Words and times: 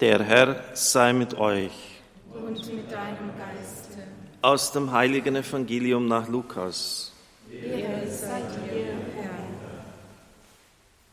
Der 0.00 0.22
Herr 0.24 0.64
sei 0.72 1.12
mit 1.12 1.34
euch. 1.34 1.72
und 2.32 2.56
mit 2.74 2.90
deinem 2.90 3.30
Geiste. 3.36 3.98
Aus 4.40 4.72
dem 4.72 4.92
heiligen 4.92 5.36
Evangelium 5.36 6.08
nach 6.08 6.26
Lukas. 6.26 7.12
Ehre 7.52 8.10
sei 8.10 8.40
dir, 8.40 8.94
Herr. 9.14 9.30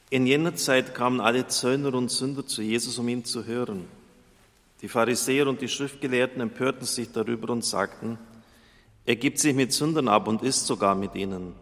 In 0.09 0.25
jener 0.25 0.55
Zeit 0.55 0.95
kamen 0.95 1.19
alle 1.19 1.47
Zöllner 1.47 1.93
und 1.95 2.09
Sünder 2.09 2.47
zu 2.47 2.61
Jesus, 2.61 2.97
um 2.97 3.09
ihn 3.09 3.25
zu 3.25 3.45
hören. 3.45 3.89
Die 4.81 4.87
Pharisäer 4.87 5.47
und 5.47 5.59
die 5.59 5.67
Schriftgelehrten 5.67 6.39
empörten 6.41 6.85
sich 6.85 7.11
darüber 7.11 7.51
und 7.51 7.65
sagten, 7.65 8.17
er 9.05 9.17
gibt 9.17 9.39
sich 9.39 9.53
mit 9.53 9.73
Sündern 9.73 10.07
ab 10.07 10.29
und 10.29 10.43
isst 10.43 10.65
sogar 10.65 10.95
mit 10.95 11.13
ihnen. 11.13 11.55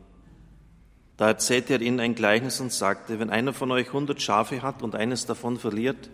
Da 1.17 1.29
erzählte 1.29 1.73
er 1.73 1.81
ihnen 1.81 1.99
ein 1.99 2.13
Gleichnis 2.13 2.59
und 2.59 2.71
sagte, 2.71 3.19
wenn 3.19 3.31
einer 3.31 3.53
von 3.53 3.71
euch 3.71 3.91
hundert 3.93 4.21
Schafe 4.21 4.61
hat 4.61 4.83
und 4.83 4.93
eines 4.93 5.25
davon 5.25 5.57
verliert, 5.57 6.07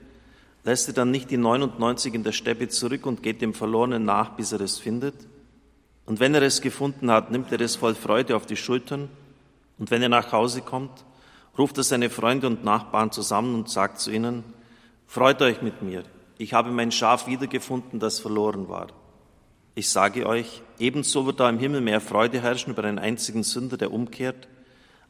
lässt 0.63 0.87
er 0.87 0.93
dann 0.93 1.11
nicht 1.11 1.31
die 1.31 1.37
99 1.37 2.13
in 2.13 2.23
der 2.23 2.31
Steppe 2.31 2.67
zurück 2.67 3.05
und 3.05 3.23
geht 3.23 3.41
dem 3.41 3.53
Verlorenen 3.53 4.05
nach, 4.05 4.31
bis 4.35 4.51
er 4.51 4.61
es 4.61 4.79
findet? 4.79 5.15
Und 6.05 6.19
wenn 6.19 6.35
er 6.35 6.41
es 6.41 6.61
gefunden 6.61 7.11
hat, 7.11 7.31
nimmt 7.31 7.51
er 7.51 7.61
es 7.61 7.75
voll 7.75 7.95
Freude 7.95 8.35
auf 8.35 8.45
die 8.45 8.57
Schultern. 8.57 9.09
Und 9.77 9.91
wenn 9.91 10.01
er 10.01 10.09
nach 10.09 10.31
Hause 10.31 10.61
kommt, 10.61 11.05
ruft 11.57 11.77
er 11.77 11.83
seine 11.83 12.09
Freunde 12.09 12.47
und 12.47 12.63
Nachbarn 12.63 13.11
zusammen 13.11 13.55
und 13.55 13.69
sagt 13.69 13.99
zu 13.99 14.11
ihnen, 14.11 14.43
Freut 15.07 15.41
euch 15.41 15.61
mit 15.61 15.81
mir, 15.81 16.03
ich 16.37 16.53
habe 16.53 16.71
mein 16.71 16.91
Schaf 16.91 17.27
wiedergefunden, 17.27 17.99
das 17.99 18.19
verloren 18.19 18.69
war. 18.69 18.87
Ich 19.75 19.89
sage 19.89 20.25
euch, 20.25 20.61
ebenso 20.79 21.25
wird 21.25 21.39
da 21.39 21.49
im 21.49 21.59
Himmel 21.59 21.81
mehr 21.81 21.99
Freude 21.99 22.41
herrschen 22.41 22.71
über 22.71 22.85
einen 22.85 22.97
einzigen 22.97 23.43
Sünder, 23.43 23.75
der 23.75 23.91
umkehrt, 23.91 24.47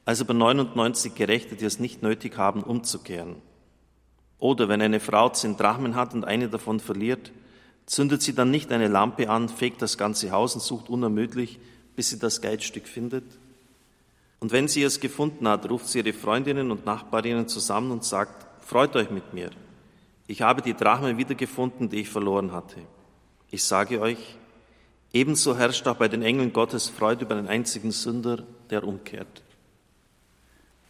als 0.04 0.22
über 0.22 0.34
99 0.34 1.13
Gerechte, 1.13 1.55
die 1.55 1.66
es 1.66 1.80
nicht 1.80 2.02
nötig 2.02 2.38
haben, 2.38 2.63
umzukehren. 2.63 3.36
Oder 4.41 4.68
wenn 4.68 4.81
eine 4.81 5.00
Frau 5.00 5.30
zehn 5.30 5.55
Drachmen 5.55 5.95
hat 5.95 6.16
und 6.16 6.26
eine 6.26 6.49
davon 6.49 6.80
verliert, 6.80 7.32
zündet 7.86 8.23
sie 8.23 8.34
dann 8.34 8.49
nicht 8.49 8.72
eine 8.72 8.88
Lampe 8.88 9.30
an, 9.30 9.49
fegt 9.49 9.84
das 9.84 9.99
ganze 9.99 10.32
Haus 10.32 10.55
und 10.55 10.62
sucht 10.62 10.90
unermüdlich, 10.90 11.60
bis 11.96 12.10
sie 12.10 12.18
das 12.18 12.41
Geldstück 12.41 12.88
findet? 12.88 13.24
Und 14.40 14.51
wenn 14.51 14.68
sie 14.68 14.82
es 14.82 14.99
gefunden 14.99 15.48
hat, 15.48 15.70
ruft 15.70 15.88
sie 15.88 15.99
ihre 15.99 16.13
Freundinnen 16.13 16.71
und 16.71 16.88
Nachbarinnen 16.88 17.48
zusammen 17.48 17.91
und 17.91 18.04
sagt, 18.04 18.66
freut 18.66 18.96
euch 18.96 19.12
mit 19.12 19.32
mir. 19.32 19.51
Ich 20.26 20.41
habe 20.41 20.63
die 20.63 20.73
Drachme 20.73 21.20
wiedergefunden, 21.20 21.90
die 21.90 21.98
ich 21.98 22.10
verloren 22.10 22.51
hatte. 22.51 22.77
Ich 23.51 23.63
sage 23.63 24.01
euch, 24.01 24.38
ebenso 25.13 25.55
herrscht 25.55 25.88
auch 25.88 25.98
bei 25.98 26.07
den 26.07 26.23
Engeln 26.23 26.51
Gottes 26.51 26.90
Freude 26.90 27.26
über 27.26 27.35
einen 27.35 27.48
einzigen 27.48 27.91
Sünder, 27.91 28.44
der 28.71 28.88
umkehrt. 28.88 29.44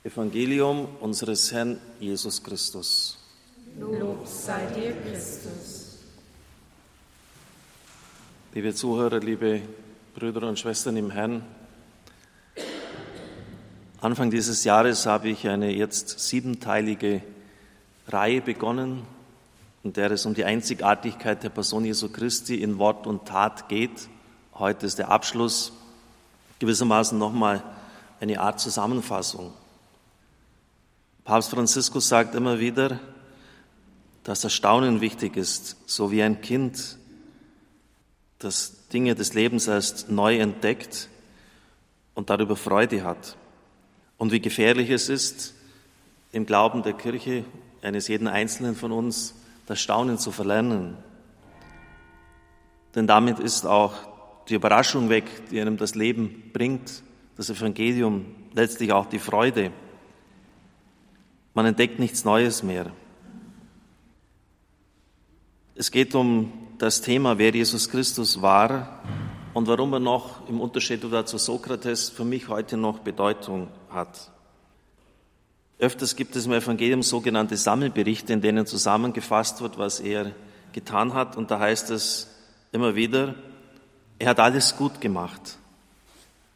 Evangelium 0.05 0.87
unseres 1.01 1.51
Herrn 1.51 1.81
Jesus 1.99 2.41
Christus. 2.41 3.20
Lob 3.79 4.27
sei 4.27 4.65
dir, 4.75 4.93
Christus. 5.01 5.97
Liebe 8.53 8.73
Zuhörer, 8.73 9.19
liebe 9.19 9.61
Brüder 10.13 10.47
und 10.47 10.59
Schwestern 10.59 10.97
im 10.97 11.09
Herrn, 11.11 11.43
Anfang 14.01 14.31
dieses 14.31 14.63
Jahres 14.63 15.05
habe 15.05 15.29
ich 15.29 15.47
eine 15.47 15.71
jetzt 15.71 16.19
siebenteilige 16.19 17.21
Reihe 18.07 18.41
begonnen, 18.41 19.03
in 19.83 19.93
der 19.93 20.11
es 20.11 20.25
um 20.25 20.33
die 20.33 20.43
Einzigartigkeit 20.43 21.43
der 21.43 21.49
Person 21.49 21.85
Jesu 21.85 22.09
Christi 22.09 22.61
in 22.61 22.77
Wort 22.77 23.05
und 23.05 23.27
Tat 23.27 23.69
geht. 23.69 24.09
Heute 24.55 24.85
ist 24.87 24.97
der 24.97 25.09
Abschluss, 25.09 25.71
gewissermaßen 26.59 27.17
nochmal 27.17 27.63
eine 28.19 28.39
Art 28.39 28.59
Zusammenfassung. 28.59 29.53
Papst 31.23 31.51
Franziskus 31.51 32.09
sagt 32.09 32.33
immer 32.33 32.59
wieder, 32.59 32.99
dass 34.23 34.41
das 34.41 34.53
Staunen 34.53 35.01
wichtig 35.01 35.37
ist, 35.37 35.77
so 35.85 36.11
wie 36.11 36.21
ein 36.21 36.41
Kind, 36.41 36.97
das 38.39 38.87
Dinge 38.89 39.15
des 39.15 39.33
Lebens 39.33 39.67
erst 39.67 40.09
neu 40.09 40.39
entdeckt 40.39 41.09
und 42.13 42.29
darüber 42.29 42.55
Freude 42.55 43.03
hat. 43.03 43.37
Und 44.17 44.31
wie 44.31 44.39
gefährlich 44.39 44.89
es 44.89 45.09
ist, 45.09 45.55
im 46.31 46.45
Glauben 46.45 46.83
der 46.83 46.93
Kirche, 46.93 47.45
eines 47.81 48.07
jeden 48.07 48.27
Einzelnen 48.27 48.75
von 48.75 48.91
uns, 48.91 49.33
das 49.65 49.79
Staunen 49.79 50.17
zu 50.17 50.31
verlernen. 50.31 50.97
Denn 52.95 53.07
damit 53.07 53.39
ist 53.39 53.65
auch 53.65 53.93
die 54.47 54.55
Überraschung 54.55 55.09
weg, 55.09 55.25
die 55.49 55.59
einem 55.61 55.77
das 55.77 55.95
Leben 55.95 56.51
bringt, 56.53 57.03
das 57.37 57.49
Evangelium, 57.49 58.25
letztlich 58.53 58.91
auch 58.91 59.05
die 59.05 59.19
Freude. 59.19 59.71
Man 61.53 61.65
entdeckt 61.65 61.99
nichts 61.99 62.25
Neues 62.25 62.63
mehr. 62.63 62.91
Es 65.81 65.89
geht 65.89 66.13
um 66.13 66.53
das 66.77 67.01
Thema, 67.01 67.39
wer 67.39 67.55
Jesus 67.55 67.89
Christus 67.89 68.39
war 68.39 69.01
und 69.55 69.67
warum 69.67 69.91
er 69.93 69.99
noch 69.99 70.47
im 70.47 70.61
Unterschied 70.61 71.01
zu 71.25 71.37
Sokrates 71.39 72.07
für 72.07 72.23
mich 72.23 72.49
heute 72.49 72.77
noch 72.77 72.99
Bedeutung 72.99 73.67
hat. 73.89 74.29
Öfters 75.79 76.15
gibt 76.15 76.35
es 76.35 76.45
im 76.45 76.51
Evangelium 76.51 77.01
sogenannte 77.01 77.57
Sammelberichte, 77.57 78.31
in 78.31 78.41
denen 78.41 78.67
zusammengefasst 78.67 79.59
wird, 79.61 79.79
was 79.79 79.99
er 79.99 80.33
getan 80.71 81.15
hat. 81.15 81.35
Und 81.35 81.49
da 81.49 81.57
heißt 81.57 81.89
es 81.89 82.29
immer 82.71 82.93
wieder, 82.93 83.33
er 84.19 84.29
hat 84.29 84.39
alles 84.39 84.77
gut 84.77 85.01
gemacht. 85.01 85.57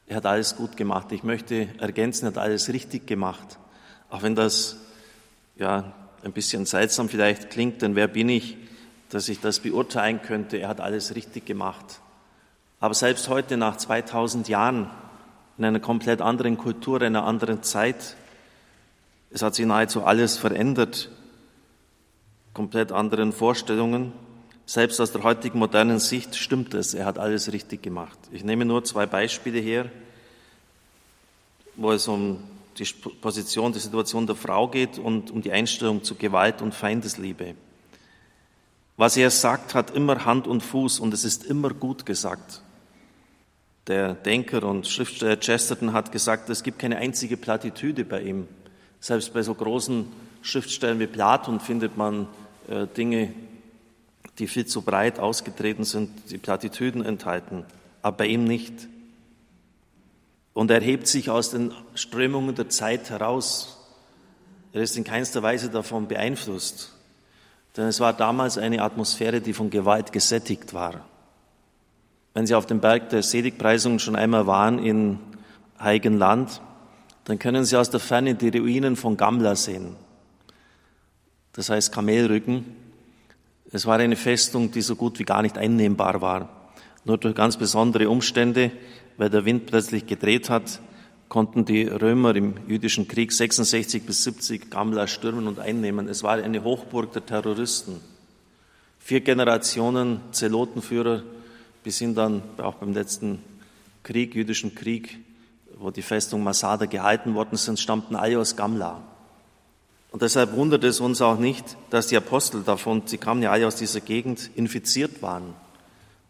Er 0.06 0.18
hat 0.18 0.28
alles 0.28 0.56
gut 0.56 0.78
gemacht. 0.78 1.12
Ich 1.12 1.24
möchte 1.24 1.70
ergänzen, 1.80 2.26
er 2.26 2.28
hat 2.28 2.38
alles 2.38 2.72
richtig 2.72 3.08
gemacht. 3.08 3.58
Auch 4.12 4.22
wenn 4.22 4.36
das 4.36 4.78
ja 5.56 5.94
ein 6.24 6.32
bisschen 6.32 6.68
seltsam 6.68 7.10
vielleicht 7.10 7.50
klingt, 7.50 7.82
denn 7.82 7.96
wer 7.96 8.08
bin 8.08 8.30
ich, 8.30 8.58
dass 9.10 9.30
ich 9.30 9.40
das 9.40 9.60
beurteilen 9.60 10.22
könnte? 10.22 10.58
Er 10.58 10.70
hat 10.70 10.82
alles 10.82 11.16
richtig 11.16 11.46
gemacht. 11.46 12.02
Aber 12.80 12.94
selbst 12.94 13.30
heute, 13.30 13.58
nach 13.58 13.78
2000 13.78 14.48
Jahren, 14.48 14.90
in 15.58 15.66
einer 15.66 15.80
komplett 15.80 16.22
anderen 16.22 16.58
Kultur, 16.58 17.02
einer 17.02 17.24
anderen 17.24 17.64
Zeit, 17.64 18.16
es 19.32 19.42
hat 19.42 19.56
sich 19.56 19.66
nahezu 19.66 20.04
alles 20.04 20.38
verändert, 20.38 21.10
komplett 22.54 22.92
anderen 22.92 23.34
Vorstellungen. 23.34 24.14
Selbst 24.66 25.00
aus 25.00 25.12
der 25.12 25.24
heutigen 25.24 25.60
modernen 25.60 26.00
Sicht 26.00 26.36
stimmt 26.36 26.74
es, 26.74 26.94
er 26.94 27.06
hat 27.06 27.20
alles 27.20 27.52
richtig 27.52 27.84
gemacht. 27.84 28.18
Ich 28.32 28.44
nehme 28.44 28.66
nur 28.66 28.84
zwei 28.84 29.06
Beispiele 29.06 29.60
her, 29.60 29.92
wo 31.76 31.92
es 31.92 32.08
um 32.08 32.40
die 32.78 32.86
Position, 33.22 33.74
die 33.74 33.80
Situation 33.80 34.26
der 34.28 34.36
Frau 34.36 34.68
geht 34.68 34.98
und 34.98 35.32
um 35.32 35.42
die 35.42 35.52
Einstellung 35.52 36.04
zu 36.04 36.16
Gewalt 36.16 36.62
und 36.62 36.74
Feindesliebe. 36.74 37.56
Was 38.98 39.18
er 39.18 39.30
sagt, 39.30 39.74
hat 39.76 39.92
immer 39.92 40.26
Hand 40.26 40.48
und 40.48 40.62
Fuß 40.62 41.00
und 41.00 41.14
es 41.14 41.26
ist 41.26 41.44
immer 41.44 41.70
gut 41.70 42.06
gesagt. 42.06 42.62
Der 43.88 44.16
Denker 44.16 44.64
und 44.64 44.88
Schriftsteller 44.88 45.38
Chesterton 45.38 45.94
hat 45.94 46.12
gesagt, 46.12 46.50
es 46.50 46.64
gibt 46.64 46.80
keine 46.80 46.98
einzige 46.98 47.38
Plattitüde 47.38 48.06
bei 48.06 48.22
ihm. 48.22 48.48
Selbst 49.00 49.34
bei 49.34 49.44
so 49.44 49.54
großen 49.54 50.08
Schriftstellern 50.42 51.00
wie 51.00 51.08
Platon 51.08 51.60
findet 51.60 51.98
man 51.98 52.28
äh, 52.68 52.88
Dinge, 52.88 53.34
die 54.40 54.48
viel 54.48 54.66
zu 54.66 54.82
breit 54.82 55.20
ausgetreten 55.20 55.84
sind, 55.84 56.32
die 56.32 56.38
Plattitüden 56.38 57.06
enthalten, 57.06 57.64
aber 58.02 58.18
bei 58.18 58.28
ihm 58.28 58.46
nicht. 58.46 58.88
Und 60.54 60.72
er 60.72 60.82
hebt 60.82 61.08
sich 61.08 61.30
aus 61.30 61.52
den 61.52 61.74
Strömungen 61.96 62.56
der 62.56 62.70
Zeit 62.70 63.10
heraus. 63.10 63.78
Er 64.74 64.82
ist 64.82 64.98
in 64.98 65.04
keinster 65.04 65.44
Weise 65.44 65.70
davon 65.70 66.08
beeinflusst. 66.08 66.95
Denn 67.78 67.86
es 67.86 68.00
war 68.00 68.14
damals 68.14 68.58
eine 68.58 68.82
Atmosphäre, 68.82 69.42
die 69.42 69.54
von 69.54 69.70
Gewalt 69.70 70.12
gesättigt 70.12 70.74
war. 70.74 71.06
Wenn 72.34 72.48
Sie 72.48 72.56
auf 72.56 72.66
dem 72.66 72.80
Berg 72.80 73.10
der 73.10 73.24
Seligpreisung 73.24 74.00
schon 74.00 74.16
einmal 74.16 74.48
waren 74.48 74.80
in 74.80 75.20
Heigenland, 75.80 76.62
dann 77.26 77.40
können 77.40 77.66
Sie 77.66 77.78
aus 77.78 77.90
der 77.90 78.00
Ferne 78.00 78.36
die 78.36 78.58
Ruinen 78.58 78.96
von 78.96 79.18
Gamla 79.18 79.56
sehen. 79.56 79.96
Das 81.54 81.70
heißt 81.70 81.92
Kamelrücken. 81.92 82.66
Es 83.72 83.86
war 83.86 83.98
eine 83.98 84.16
Festung, 84.16 84.72
die 84.72 84.82
so 84.82 84.96
gut 84.96 85.20
wie 85.20 85.24
gar 85.24 85.42
nicht 85.42 85.58
einnehmbar 85.58 86.22
war. 86.22 86.50
Nur 87.04 87.18
durch 87.18 87.36
ganz 87.36 87.58
besondere 87.58 88.10
Umstände 88.10 88.72
weil 89.18 89.30
der 89.30 89.46
Wind 89.46 89.66
plötzlich 89.66 90.06
gedreht 90.06 90.50
hat, 90.50 90.80
konnten 91.36 91.66
die 91.66 91.84
Römer 91.84 92.34
im 92.34 92.54
jüdischen 92.66 93.10
Krieg 93.10 93.34
66 93.34 94.04
bis 94.06 94.24
70 94.24 94.72
Gamla 94.72 95.06
stürmen 95.06 95.50
und 95.50 95.60
einnehmen. 95.60 96.08
Es 96.08 96.24
war 96.24 96.36
eine 96.36 96.64
Hochburg 96.64 97.12
der 97.12 97.26
Terroristen. 97.26 98.00
Vier 99.00 99.20
Generationen 99.20 100.22
Zelotenführer 100.32 101.24
bis 101.84 102.00
hin 102.00 102.16
dann 102.16 102.42
auch 102.56 102.76
beim 102.76 102.94
letzten 102.94 103.40
Krieg, 104.04 104.34
jüdischen 104.34 104.76
Krieg, 104.76 105.20
wo 105.78 105.92
die 105.92 106.04
Festung 106.04 106.42
Masada 106.42 106.86
gehalten 106.86 107.36
worden 107.36 107.58
sind, 107.58 107.82
stammten 107.82 108.16
alle 108.16 108.40
aus 108.40 108.56
Gamla. 108.56 109.02
Und 110.12 110.22
deshalb 110.22 110.54
wundert 110.54 110.86
es 110.86 111.02
uns 111.02 111.22
auch 111.22 111.38
nicht, 111.38 111.76
dass 111.90 112.08
die 112.08 112.16
Apostel 112.16 112.64
davon, 112.64 113.02
sie 113.08 113.18
kamen 113.18 113.44
ja 113.44 113.52
alle 113.52 113.68
aus 113.68 113.76
dieser 113.76 114.00
Gegend, 114.00 114.52
infiziert 114.56 115.22
waren. 115.22 115.54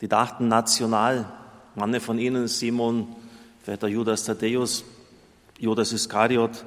Die 0.01 0.07
dachten 0.07 0.47
national, 0.47 1.31
Manche 1.75 1.99
von 1.99 2.17
ihnen, 2.17 2.47
Simon, 2.47 3.15
vielleicht 3.61 3.83
der 3.83 3.89
Judas 3.89 4.23
Thaddäus, 4.23 4.83
Judas 5.59 5.93
Iskariot, 5.93 6.65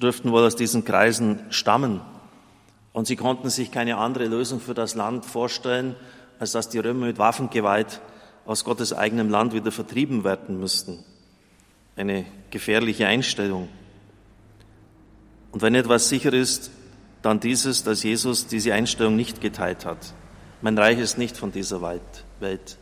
dürften 0.00 0.32
wohl 0.32 0.44
aus 0.44 0.56
diesen 0.56 0.84
Kreisen 0.84 1.40
stammen. 1.50 2.00
Und 2.92 3.06
sie 3.06 3.16
konnten 3.16 3.48
sich 3.50 3.70
keine 3.70 3.96
andere 3.98 4.26
Lösung 4.26 4.60
für 4.60 4.74
das 4.74 4.94
Land 4.94 5.24
vorstellen, 5.24 5.94
als 6.38 6.52
dass 6.52 6.68
die 6.68 6.78
Römer 6.78 7.06
mit 7.06 7.18
Waffengewalt 7.18 8.00
aus 8.44 8.64
Gottes 8.64 8.92
eigenem 8.92 9.28
Land 9.28 9.52
wieder 9.52 9.70
vertrieben 9.70 10.24
werden 10.24 10.58
müssten. 10.58 11.04
Eine 11.96 12.24
gefährliche 12.50 13.06
Einstellung. 13.06 13.68
Und 15.52 15.62
wenn 15.62 15.74
etwas 15.74 16.08
sicher 16.08 16.32
ist, 16.32 16.70
dann 17.22 17.40
dieses, 17.40 17.84
dass 17.84 18.02
Jesus 18.02 18.46
diese 18.46 18.74
Einstellung 18.74 19.16
nicht 19.16 19.40
geteilt 19.40 19.84
hat. 19.84 20.14
Mein 20.60 20.78
Reich 20.78 20.98
ist 20.98 21.18
nicht 21.18 21.36
von 21.36 21.52
dieser 21.52 21.82
Welt. 21.82 22.78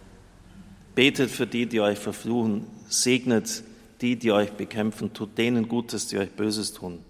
Betet 0.94 1.30
für 1.30 1.46
die, 1.46 1.66
die 1.66 1.80
euch 1.80 1.98
verfluchen. 1.98 2.66
Segnet 2.88 3.62
die, 4.00 4.16
die 4.16 4.32
euch 4.32 4.52
bekämpfen. 4.52 5.12
Tut 5.12 5.38
denen 5.38 5.68
Gutes, 5.68 6.08
die 6.08 6.18
euch 6.18 6.30
Böses 6.30 6.72
tun. 6.72 7.04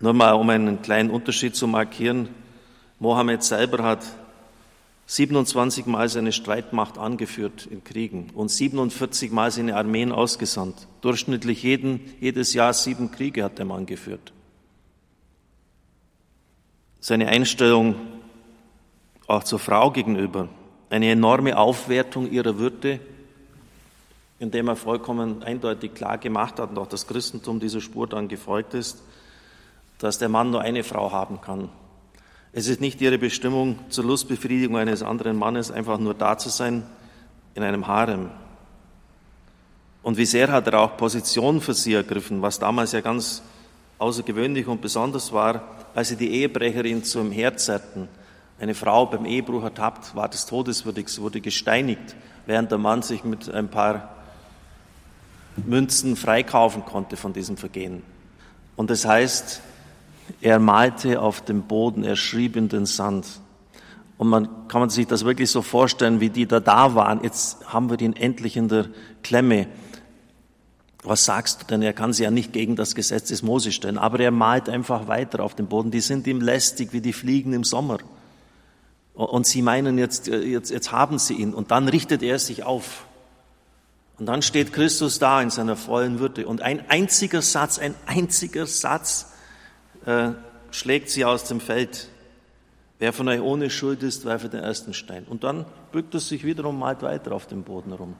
Nur 0.00 0.12
mal, 0.12 0.32
um 0.32 0.48
einen 0.50 0.82
kleinen 0.82 1.10
Unterschied 1.10 1.56
zu 1.56 1.66
markieren. 1.66 2.28
Mohammed 2.98 3.42
selber 3.42 3.82
hat 3.82 4.04
27 5.06 5.86
Mal 5.86 6.08
seine 6.08 6.32
Streitmacht 6.32 6.98
angeführt 6.98 7.66
in 7.70 7.84
Kriegen 7.84 8.30
und 8.34 8.50
47 8.50 9.30
Mal 9.30 9.50
seine 9.50 9.76
Armeen 9.76 10.12
ausgesandt. 10.12 10.88
Durchschnittlich 11.00 11.62
jeden, 11.62 12.00
jedes 12.20 12.54
Jahr 12.54 12.72
sieben 12.72 13.10
Kriege 13.10 13.44
hat 13.44 13.58
er 13.58 13.70
angeführt. 13.70 14.32
Seine 16.98 17.28
Einstellung 17.28 17.94
auch 19.28 19.44
zur 19.44 19.60
Frau 19.60 19.92
gegenüber, 19.92 20.48
eine 20.90 21.10
enorme 21.10 21.56
Aufwertung 21.56 22.30
ihrer 22.30 22.58
Würde, 22.58 23.00
indem 24.38 24.68
er 24.68 24.76
vollkommen 24.76 25.42
eindeutig 25.42 25.94
klar 25.94 26.18
gemacht 26.18 26.58
hat 26.60 26.70
und 26.70 26.78
auch 26.78 26.86
das 26.86 27.06
Christentum 27.06 27.60
dieser 27.60 27.80
Spur 27.80 28.06
dann 28.06 28.28
gefolgt 28.28 28.74
ist, 28.74 29.02
dass 29.98 30.18
der 30.18 30.28
Mann 30.28 30.50
nur 30.50 30.60
eine 30.60 30.84
Frau 30.84 31.10
haben 31.12 31.40
kann. 31.40 31.70
Es 32.52 32.68
ist 32.68 32.80
nicht 32.80 33.00
ihre 33.00 33.18
Bestimmung, 33.18 33.78
zur 33.88 34.04
Lustbefriedigung 34.04 34.76
eines 34.76 35.02
anderen 35.02 35.36
Mannes 35.36 35.70
einfach 35.70 35.98
nur 35.98 36.14
da 36.14 36.38
zu 36.38 36.48
sein 36.48 36.84
in 37.54 37.62
einem 37.62 37.86
Harem. 37.86 38.30
Und 40.02 40.16
wie 40.16 40.26
sehr 40.26 40.52
hat 40.52 40.66
er 40.68 40.80
auch 40.80 40.96
Position 40.96 41.60
für 41.60 41.74
sie 41.74 41.94
ergriffen, 41.94 42.40
was 42.42 42.58
damals 42.58 42.92
ja 42.92 43.00
ganz 43.00 43.42
außergewöhnlich 43.98 44.66
und 44.66 44.80
besonders 44.80 45.32
war, 45.32 45.62
als 45.94 46.08
sie 46.08 46.16
die 46.16 46.30
Ehebrecherin 46.30 47.02
zum 47.02 47.32
Herd 47.32 47.58
zerrten. 47.60 48.08
Eine 48.58 48.74
Frau 48.74 49.06
beim 49.06 49.26
Ehebruch 49.26 49.64
ertappt, 49.64 50.14
war 50.14 50.28
des 50.28 50.46
Todeswürdig, 50.46 51.08
sie 51.08 51.20
wurde 51.20 51.40
gesteinigt, 51.40 52.16
während 52.46 52.70
der 52.70 52.78
Mann 52.78 53.02
sich 53.02 53.24
mit 53.24 53.50
ein 53.50 53.68
paar 53.68 54.15
Münzen 55.64 56.16
freikaufen 56.16 56.84
konnte 56.84 57.16
von 57.16 57.32
diesem 57.32 57.56
Vergehen. 57.56 58.02
Und 58.76 58.90
das 58.90 59.04
heißt, 59.04 59.62
er 60.40 60.58
malte 60.58 61.20
auf 61.20 61.40
dem 61.40 61.62
Boden, 61.62 62.04
er 62.04 62.16
schrieb 62.16 62.56
in 62.56 62.68
den 62.68 62.86
Sand. 62.86 63.26
Und 64.18 64.28
man 64.28 64.68
kann 64.68 64.80
man 64.80 64.90
sich 64.90 65.06
das 65.06 65.24
wirklich 65.24 65.50
so 65.50 65.62
vorstellen, 65.62 66.20
wie 66.20 66.30
die 66.30 66.46
da 66.46 66.60
da 66.60 66.94
waren. 66.94 67.22
Jetzt 67.22 67.72
haben 67.72 67.90
wir 67.90 68.00
ihn 68.00 68.14
endlich 68.14 68.56
in 68.56 68.68
der 68.68 68.86
Klemme. 69.22 69.66
Was 71.02 71.24
sagst 71.24 71.62
du 71.62 71.66
denn? 71.66 71.82
Er 71.82 71.92
kann 71.92 72.12
sie 72.12 72.24
ja 72.24 72.30
nicht 72.30 72.52
gegen 72.52 72.76
das 72.76 72.94
Gesetz 72.94 73.28
des 73.28 73.42
Moses 73.42 73.74
stellen, 73.74 73.98
aber 73.98 74.18
er 74.20 74.30
malt 74.30 74.68
einfach 74.68 75.06
weiter 75.06 75.42
auf 75.42 75.54
dem 75.54 75.66
Boden. 75.66 75.90
Die 75.90 76.00
sind 76.00 76.26
ihm 76.26 76.40
lästig 76.40 76.92
wie 76.92 77.00
die 77.00 77.12
Fliegen 77.12 77.52
im 77.52 77.62
Sommer. 77.62 77.98
Und 79.14 79.46
sie 79.46 79.62
meinen 79.62 79.98
jetzt, 79.98 80.26
jetzt, 80.26 80.70
jetzt 80.70 80.92
haben 80.92 81.18
sie 81.18 81.34
ihn. 81.34 81.54
Und 81.54 81.70
dann 81.70 81.88
richtet 81.88 82.22
er 82.22 82.38
sich 82.38 82.64
auf. 82.64 83.05
Und 84.18 84.26
dann 84.26 84.42
steht 84.42 84.72
Christus 84.72 85.18
da 85.18 85.42
in 85.42 85.50
seiner 85.50 85.76
vollen 85.76 86.18
Würde. 86.18 86.46
Und 86.46 86.62
ein 86.62 86.88
einziger 86.88 87.42
Satz, 87.42 87.78
ein 87.78 87.94
einziger 88.06 88.66
Satz 88.66 89.32
äh, 90.06 90.30
schlägt 90.70 91.10
sie 91.10 91.24
aus 91.24 91.44
dem 91.44 91.60
Feld. 91.60 92.08
Wer 92.98 93.12
von 93.12 93.28
euch 93.28 93.40
ohne 93.40 93.68
Schuld 93.68 94.02
ist, 94.02 94.24
werfe 94.24 94.48
den 94.48 94.60
ersten 94.60 94.94
Stein. 94.94 95.24
Und 95.28 95.44
dann 95.44 95.66
bückt 95.92 96.14
er 96.14 96.20
sich 96.20 96.44
wiederum 96.44 96.78
malt 96.78 97.02
weiter 97.02 97.32
auf 97.32 97.46
dem 97.46 97.62
Boden 97.62 97.90
herum. 97.90 98.16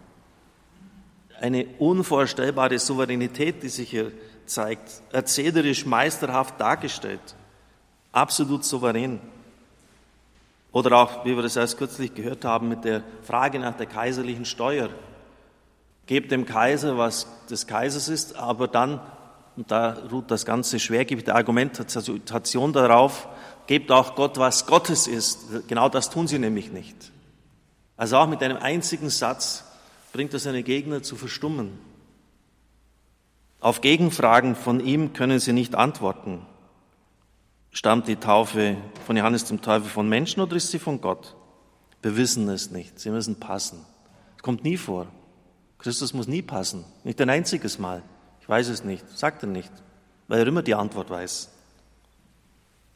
Eine 1.40 1.66
unvorstellbare 1.78 2.78
Souveränität, 2.78 3.62
die 3.62 3.68
sich 3.68 3.90
hier 3.90 4.12
zeigt, 4.44 5.02
erzählerisch 5.12 5.86
meisterhaft 5.86 6.60
dargestellt, 6.60 7.34
absolut 8.12 8.64
souverän. 8.64 9.20
Oder 10.72 10.96
auch, 10.98 11.24
wie 11.24 11.34
wir 11.34 11.42
das 11.42 11.56
erst 11.56 11.78
kürzlich 11.78 12.14
gehört 12.14 12.44
haben, 12.44 12.68
mit 12.68 12.84
der 12.84 13.02
Frage 13.22 13.58
nach 13.58 13.76
der 13.76 13.86
kaiserlichen 13.86 14.44
Steuer. 14.44 14.90
Gebt 16.06 16.30
dem 16.30 16.46
Kaiser, 16.46 16.96
was 16.96 17.26
des 17.50 17.66
Kaisers 17.66 18.08
ist, 18.08 18.36
aber 18.36 18.68
dann 18.68 19.00
und 19.56 19.70
da 19.70 19.96
ruht 20.10 20.30
das 20.30 20.44
ganze 20.44 20.78
Schwergewicht 20.78 21.26
der 21.26 21.36
Argumentation 21.36 22.72
darauf, 22.72 23.26
gebt 23.66 23.90
auch 23.90 24.14
Gott, 24.14 24.36
was 24.38 24.66
Gottes 24.66 25.06
ist. 25.06 25.66
Genau 25.66 25.88
das 25.88 26.10
tun 26.10 26.28
sie 26.28 26.38
nämlich 26.38 26.70
nicht. 26.70 27.10
Also 27.96 28.18
auch 28.18 28.28
mit 28.28 28.42
einem 28.42 28.58
einzigen 28.58 29.08
Satz 29.08 29.64
bringt 30.12 30.34
er 30.34 30.40
seine 30.40 30.62
Gegner 30.62 31.02
zu 31.02 31.16
verstummen. 31.16 31.78
Auf 33.60 33.80
Gegenfragen 33.80 34.54
von 34.54 34.80
ihm 34.80 35.14
können 35.14 35.40
sie 35.40 35.54
nicht 35.54 35.74
antworten. 35.74 36.42
Stammt 37.70 38.08
die 38.08 38.16
Taufe 38.16 38.76
von 39.06 39.16
Johannes 39.16 39.44
dem 39.44 39.62
Teufel 39.62 39.88
von 39.88 40.08
Menschen 40.08 40.42
oder 40.42 40.56
ist 40.56 40.70
sie 40.70 40.78
von 40.78 41.00
Gott? 41.00 41.34
Wir 42.02 42.16
wissen 42.16 42.48
es 42.50 42.70
nicht. 42.70 43.00
Sie 43.00 43.10
müssen 43.10 43.40
passen. 43.40 43.84
Es 44.36 44.42
kommt 44.42 44.64
nie 44.64 44.76
vor. 44.76 45.06
Christus 45.78 46.14
muss 46.14 46.26
nie 46.26 46.42
passen. 46.42 46.84
Nicht 47.04 47.20
ein 47.20 47.30
einziges 47.30 47.78
Mal. 47.78 48.02
Ich 48.40 48.48
weiß 48.48 48.68
es 48.68 48.84
nicht, 48.84 49.04
sagt 49.16 49.42
er 49.42 49.48
nicht, 49.48 49.72
weil 50.28 50.40
er 50.40 50.46
immer 50.46 50.62
die 50.62 50.74
Antwort 50.74 51.10
weiß. 51.10 51.50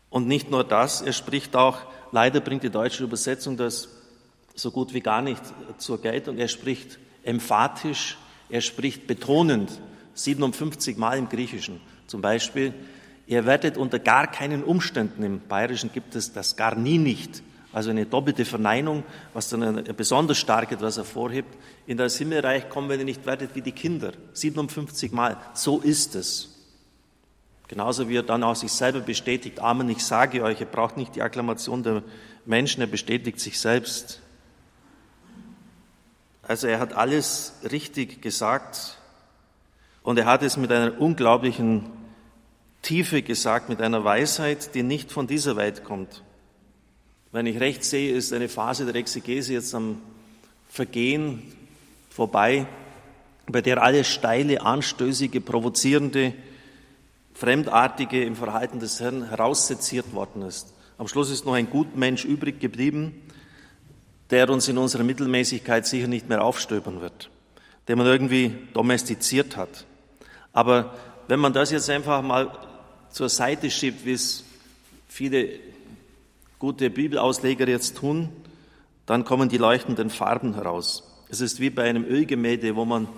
Und 0.09 0.27
nicht 0.27 0.51
nur 0.51 0.65
das, 0.65 1.03
er 1.03 1.13
spricht 1.13 1.55
auch, 1.57 1.79
leider 2.13 2.41
bringt 2.41 2.63
die 2.63 2.71
deutsche 2.71 3.05
Übersetzung 3.05 3.57
das 3.57 3.89
so 4.55 4.71
gut 4.71 4.93
wie 4.93 5.01
gar 5.01 5.23
nicht 5.23 5.43
zur 5.79 6.01
Geltung, 6.01 6.37
er 6.39 6.49
spricht 6.49 6.99
emphatisch, 7.23 8.19
er 8.49 8.61
spricht 8.61 9.07
betonend, 9.07 9.71
57 10.15 10.97
Mal 10.97 11.19
im 11.19 11.29
Griechischen. 11.29 11.81
Zum 12.07 12.21
Beispiel, 12.21 12.75
ihr 13.27 13.47
werdet 13.47 13.77
unter 13.77 13.99
gar 13.99 14.27
keinen 14.27 14.65
Umständen, 14.65 15.23
im 15.23 15.41
Bayerischen 15.41 15.93
gibt 15.93 16.15
es 16.15 16.33
das 16.33 16.57
gar 16.57 16.75
nie 16.75 16.99
nicht, 16.99 17.43
also 17.73 17.91
eine 17.91 18.07
doppelte 18.07 18.45
Verneinung, 18.45 19.05
was 19.33 19.49
dann 19.49 19.85
besonders 19.97 20.39
stark 20.39 20.73
etwas 20.73 20.97
hervorhebt. 20.97 21.57
In 21.87 21.97
das 21.97 22.19
Himmelreich 22.19 22.69
kommen, 22.69 22.89
wenn 22.89 22.99
ihr 22.99 23.05
nicht 23.05 23.27
werdet 23.27 23.55
wie 23.55 23.63
die 23.63 23.73
Kinder. 23.73 24.13
57 24.33 25.13
Mal. 25.13 25.37
So 25.55 25.79
ist 25.79 26.15
es. 26.17 26.57
Genauso 27.69 28.09
wie 28.09 28.17
er 28.17 28.25
dann 28.25 28.43
auch 28.43 28.57
sich 28.57 28.73
selber 28.73 28.99
bestätigt. 28.99 29.61
Amen, 29.61 29.89
ich 29.89 30.05
sage 30.05 30.43
euch, 30.43 30.61
ihr 30.61 30.67
braucht 30.67 30.97
nicht 30.97 31.15
die 31.15 31.23
Akklamation 31.23 31.85
der 31.85 32.03
Menschen, 32.45 32.81
er 32.81 32.89
bestätigt 32.89 33.39
sich 33.39 33.61
selbst. 33.61 34.21
Also 36.43 36.67
er 36.67 36.81
hat 36.81 36.95
alles 36.95 37.53
richtig 37.71 38.21
gesagt 38.23 38.99
und 40.03 40.19
er 40.19 40.25
hat 40.25 40.43
es 40.43 40.57
mit 40.57 40.73
einer 40.73 41.01
unglaublichen 41.01 41.89
Tiefe 42.83 43.23
gesagt, 43.23 43.69
mit 43.69 43.81
einer 43.81 44.03
Weisheit, 44.03 44.75
die 44.75 44.83
nicht 44.83 45.13
von 45.13 45.29
dieser 45.29 45.55
Welt 45.55 45.85
kommt. 45.85 46.25
Wenn 47.33 47.47
ich 47.47 47.61
recht 47.61 47.85
sehe, 47.85 48.13
ist 48.13 48.33
eine 48.33 48.49
Phase 48.49 48.85
der 48.87 48.97
Exegese 48.97 49.53
jetzt 49.53 49.73
am 49.73 50.03
Vergehen 50.69 51.43
vorbei, 52.11 52.67
bei 53.47 53.61
der 53.61 53.83
alles 53.83 54.09
steile, 54.09 54.63
anstößige, 54.63 55.41
provozierende, 55.41 56.33
fremdartige 57.35 58.25
im 58.25 58.35
Verhalten 58.35 58.81
des 58.81 58.99
Herrn 58.99 59.29
herausseziert 59.29 60.13
worden 60.13 60.43
ist. 60.43 60.73
Am 60.99 61.07
Schluss 61.07 61.31
ist 61.31 61.47
noch 61.47 61.55
ein 61.55 61.71
Gutmensch 61.71 62.25
übrig 62.25 62.59
geblieben, 62.59 63.15
der 64.31 64.51
uns 64.51 64.67
in 64.69 64.77
unserer 64.77 65.05
Mittelmäßigkeit 65.05 65.87
sicher 65.87 66.09
nicht 66.09 66.29
mehr 66.29 66.43
aufstöbern 66.43 67.01
wird, 67.01 67.31
den 67.87 67.97
man 67.99 68.09
irgendwie 68.09 68.57
domestiziert 68.75 69.57
hat. 69.57 69.87
Aber 70.53 70.97
wenn 71.29 71.39
man 71.39 71.53
das 71.53 71.71
jetzt 71.71 71.89
einfach 71.91 72.23
mal 72.23 72.51
zur 73.11 73.29
Seite 73.29 73.71
schiebt, 73.71 74.05
wie 74.05 74.13
es 74.13 74.45
viele 75.09 75.70
gute 76.61 76.91
Bibelausleger 76.91 77.67
jetzt 77.67 77.97
tun, 77.97 78.29
dann 79.07 79.25
kommen 79.25 79.49
die 79.49 79.57
leuchtenden 79.57 80.11
Farben 80.11 80.55
heraus. 80.55 81.03
Es 81.31 81.41
ist 81.41 81.59
wie 81.59 81.71
bei 81.71 81.89
einem 81.89 82.05
Ölgemälde, 82.05 82.77
wo 82.77 82.85
man 82.85 83.09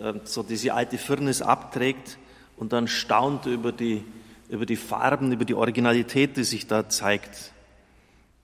äh, 0.00 0.14
so 0.24 0.42
diese 0.42 0.72
alte 0.72 0.96
Firnis 0.96 1.42
abträgt 1.42 2.18
und 2.56 2.72
dann 2.72 2.88
staunt 2.88 3.44
über 3.44 3.72
die, 3.72 4.02
über 4.48 4.64
die 4.64 4.76
Farben, 4.76 5.32
über 5.32 5.44
die 5.44 5.54
Originalität, 5.54 6.38
die 6.38 6.44
sich 6.44 6.66
da 6.66 6.88
zeigt. 6.88 7.52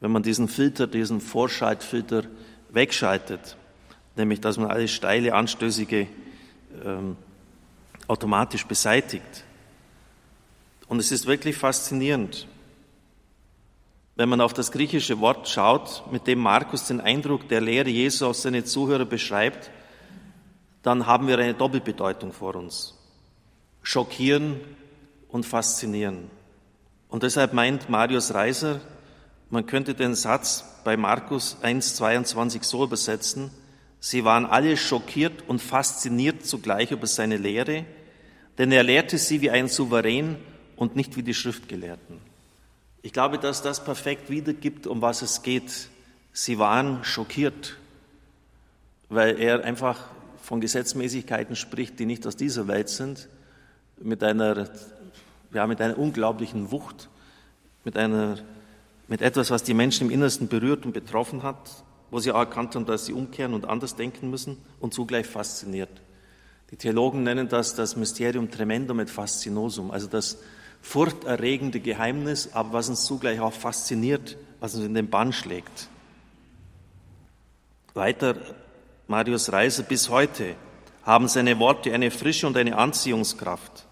Wenn 0.00 0.12
man 0.12 0.22
diesen 0.22 0.46
Filter, 0.46 0.86
diesen 0.86 1.22
Vorschaltfilter 1.22 2.24
wegschaltet, 2.68 3.56
nämlich 4.14 4.42
dass 4.42 4.58
man 4.58 4.70
alles 4.70 4.90
steile, 4.90 5.34
anstößige 5.34 6.06
ähm, 6.84 7.16
automatisch 8.06 8.66
beseitigt. 8.66 9.44
Und 10.86 10.98
es 10.98 11.12
ist 11.12 11.26
wirklich 11.26 11.56
faszinierend 11.56 12.46
wenn 14.18 14.28
man 14.28 14.40
auf 14.40 14.52
das 14.52 14.72
griechische 14.72 15.20
Wort 15.20 15.48
schaut, 15.48 16.02
mit 16.10 16.26
dem 16.26 16.40
Markus 16.40 16.88
den 16.88 17.00
Eindruck 17.00 17.48
der 17.48 17.60
Lehre 17.60 17.88
Jesu 17.88 18.26
auf 18.26 18.34
seine 18.34 18.64
Zuhörer 18.64 19.04
beschreibt, 19.04 19.70
dann 20.82 21.06
haben 21.06 21.28
wir 21.28 21.38
eine 21.38 21.54
Doppelbedeutung 21.54 22.32
vor 22.32 22.56
uns. 22.56 22.98
Schockieren 23.80 24.60
und 25.28 25.46
faszinieren. 25.46 26.32
Und 27.08 27.22
deshalb 27.22 27.52
meint 27.52 27.88
Marius 27.88 28.34
Reiser, 28.34 28.80
man 29.50 29.66
könnte 29.66 29.94
den 29.94 30.16
Satz 30.16 30.64
bei 30.82 30.96
Markus 30.96 31.56
1,22 31.62 32.64
so 32.64 32.82
übersetzen, 32.82 33.52
sie 34.00 34.24
waren 34.24 34.46
alle 34.46 34.76
schockiert 34.76 35.44
und 35.46 35.62
fasziniert 35.62 36.44
zugleich 36.44 36.90
über 36.90 37.06
seine 37.06 37.36
Lehre, 37.36 37.84
denn 38.58 38.72
er 38.72 38.82
lehrte 38.82 39.16
sie 39.16 39.42
wie 39.42 39.50
ein 39.50 39.68
Souverän 39.68 40.38
und 40.74 40.96
nicht 40.96 41.16
wie 41.16 41.22
die 41.22 41.34
Schriftgelehrten. 41.34 42.18
Ich 43.02 43.12
glaube, 43.12 43.38
dass 43.38 43.62
das 43.62 43.84
perfekt 43.84 44.28
wiedergibt, 44.28 44.86
um 44.86 45.00
was 45.02 45.22
es 45.22 45.42
geht. 45.42 45.88
Sie 46.32 46.58
waren 46.58 47.04
schockiert, 47.04 47.76
weil 49.08 49.38
er 49.40 49.64
einfach 49.64 50.06
von 50.42 50.60
Gesetzmäßigkeiten 50.60 51.56
spricht, 51.56 51.98
die 51.98 52.06
nicht 52.06 52.26
aus 52.26 52.36
dieser 52.36 52.68
Welt 52.68 52.88
sind, 52.88 53.28
mit 54.00 54.22
einer, 54.22 54.68
ja, 55.52 55.66
mit 55.66 55.80
einer 55.80 55.98
unglaublichen 55.98 56.70
Wucht, 56.70 57.08
mit, 57.84 57.96
einer, 57.96 58.38
mit 59.08 59.22
etwas, 59.22 59.50
was 59.50 59.62
die 59.62 59.74
Menschen 59.74 60.08
im 60.08 60.12
Innersten 60.12 60.48
berührt 60.48 60.84
und 60.84 60.92
betroffen 60.92 61.42
hat, 61.42 61.84
wo 62.10 62.18
sie 62.18 62.32
auch 62.32 62.38
erkannt 62.38 62.74
haben, 62.74 62.86
dass 62.86 63.06
sie 63.06 63.12
umkehren 63.12 63.54
und 63.54 63.66
anders 63.66 63.94
denken 63.96 64.30
müssen 64.30 64.56
und 64.80 64.94
zugleich 64.94 65.26
fasziniert. 65.26 65.90
Die 66.70 66.76
Theologen 66.76 67.22
nennen 67.22 67.48
das 67.48 67.74
das 67.74 67.96
Mysterium 67.96 68.50
tremendum 68.50 69.00
et 69.00 69.10
fascinosum, 69.10 69.90
also 69.90 70.06
das 70.06 70.38
furchterregende 70.82 71.80
Geheimnis, 71.80 72.50
aber 72.52 72.74
was 72.74 72.88
uns 72.88 73.04
zugleich 73.04 73.40
auch 73.40 73.52
fasziniert, 73.52 74.36
was 74.60 74.74
uns 74.74 74.84
in 74.84 74.94
den 74.94 75.10
Bann 75.10 75.32
schlägt. 75.32 75.88
Weiter 77.94 78.36
Marius 79.06 79.52
Reiser, 79.52 79.82
bis 79.82 80.08
heute 80.08 80.54
haben 81.02 81.28
seine 81.28 81.58
Worte 81.58 81.92
eine 81.92 82.10
Frische 82.10 82.46
und 82.46 82.56
eine 82.56 82.76
Anziehungskraft. 82.76 83.86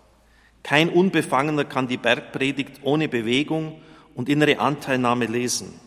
Kein 0.63 0.91
Unbefangener 0.91 1.65
kann 1.65 1.89
die 1.89 1.97
Bergpredigt 1.97 2.81
ohne 2.83 3.09
Bewegung 3.09 3.81
und 4.15 4.29
innere 4.29 4.59
Anteilnahme 4.59 5.27
lesen. 5.27 5.81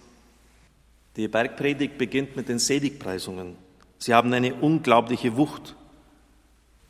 Die 1.16 1.28
Bergpredigt 1.28 1.98
beginnt 1.98 2.36
mit 2.36 2.50
den 2.50 2.60
Seligpreisungen. 2.60 3.58
Sie 3.98 4.14
haben 4.14 4.32
eine 4.34 4.56
unglaubliche 4.56 5.36
Wucht. 5.36 5.76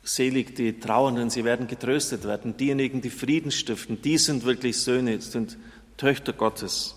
Selig 0.02 0.56
die 0.56 0.80
Trauernden, 0.80 1.30
sie 1.30 1.44
werden 1.44 1.66
getröstet 1.66 2.24
werden. 2.24 2.56
Diejenigen, 2.56 3.02
die 3.02 3.10
Frieden 3.10 3.50
stiften, 3.50 4.00
die 4.00 4.18
sind 4.18 4.44
wirklich 4.44 4.78
Söhne, 4.78 5.20
sind 5.20 5.58
Töchter 5.96 6.32
Gottes. 6.32 6.96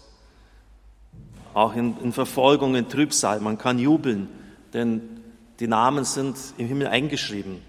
Auch 1.53 1.75
in, 1.75 1.97
in 2.01 2.13
Verfolgung, 2.13 2.75
in 2.75 2.87
Trübsal, 2.87 3.39
man 3.39 3.57
kann 3.57 3.77
jubeln, 3.77 4.29
denn 4.73 5.01
die 5.59 5.67
Namen 5.67 6.05
sind 6.05 6.37
im 6.57 6.67
Himmel 6.67 6.87
eingeschrieben. 6.87 7.61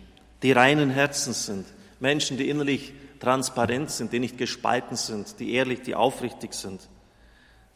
Die 0.42 0.52
reinen 0.52 0.90
Herzens 0.90 1.46
sind 1.46 1.66
Menschen, 2.00 2.36
die 2.36 2.48
innerlich 2.48 2.92
transparent 3.18 3.90
sind, 3.90 4.12
die 4.12 4.20
nicht 4.20 4.38
gespalten 4.38 4.96
sind, 4.96 5.40
die 5.40 5.52
ehrlich, 5.52 5.82
die 5.82 5.94
aufrichtig 5.94 6.54
sind. 6.54 6.88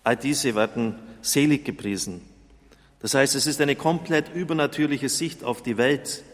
All 0.05 0.17
diese 0.17 0.55
werden 0.55 0.97
selig 1.23 1.65
gepriesen. 1.65 2.21
Das 3.01 3.15
heißt, 3.15 3.35
es 3.35 3.47
ist 3.47 3.61
eine 3.61 3.77
komplett 3.77 4.35
übernatürliche 4.35 5.09
Sicht 5.09 5.45
auf 5.45 5.63
die 5.63 5.77
Welt. 5.77 6.25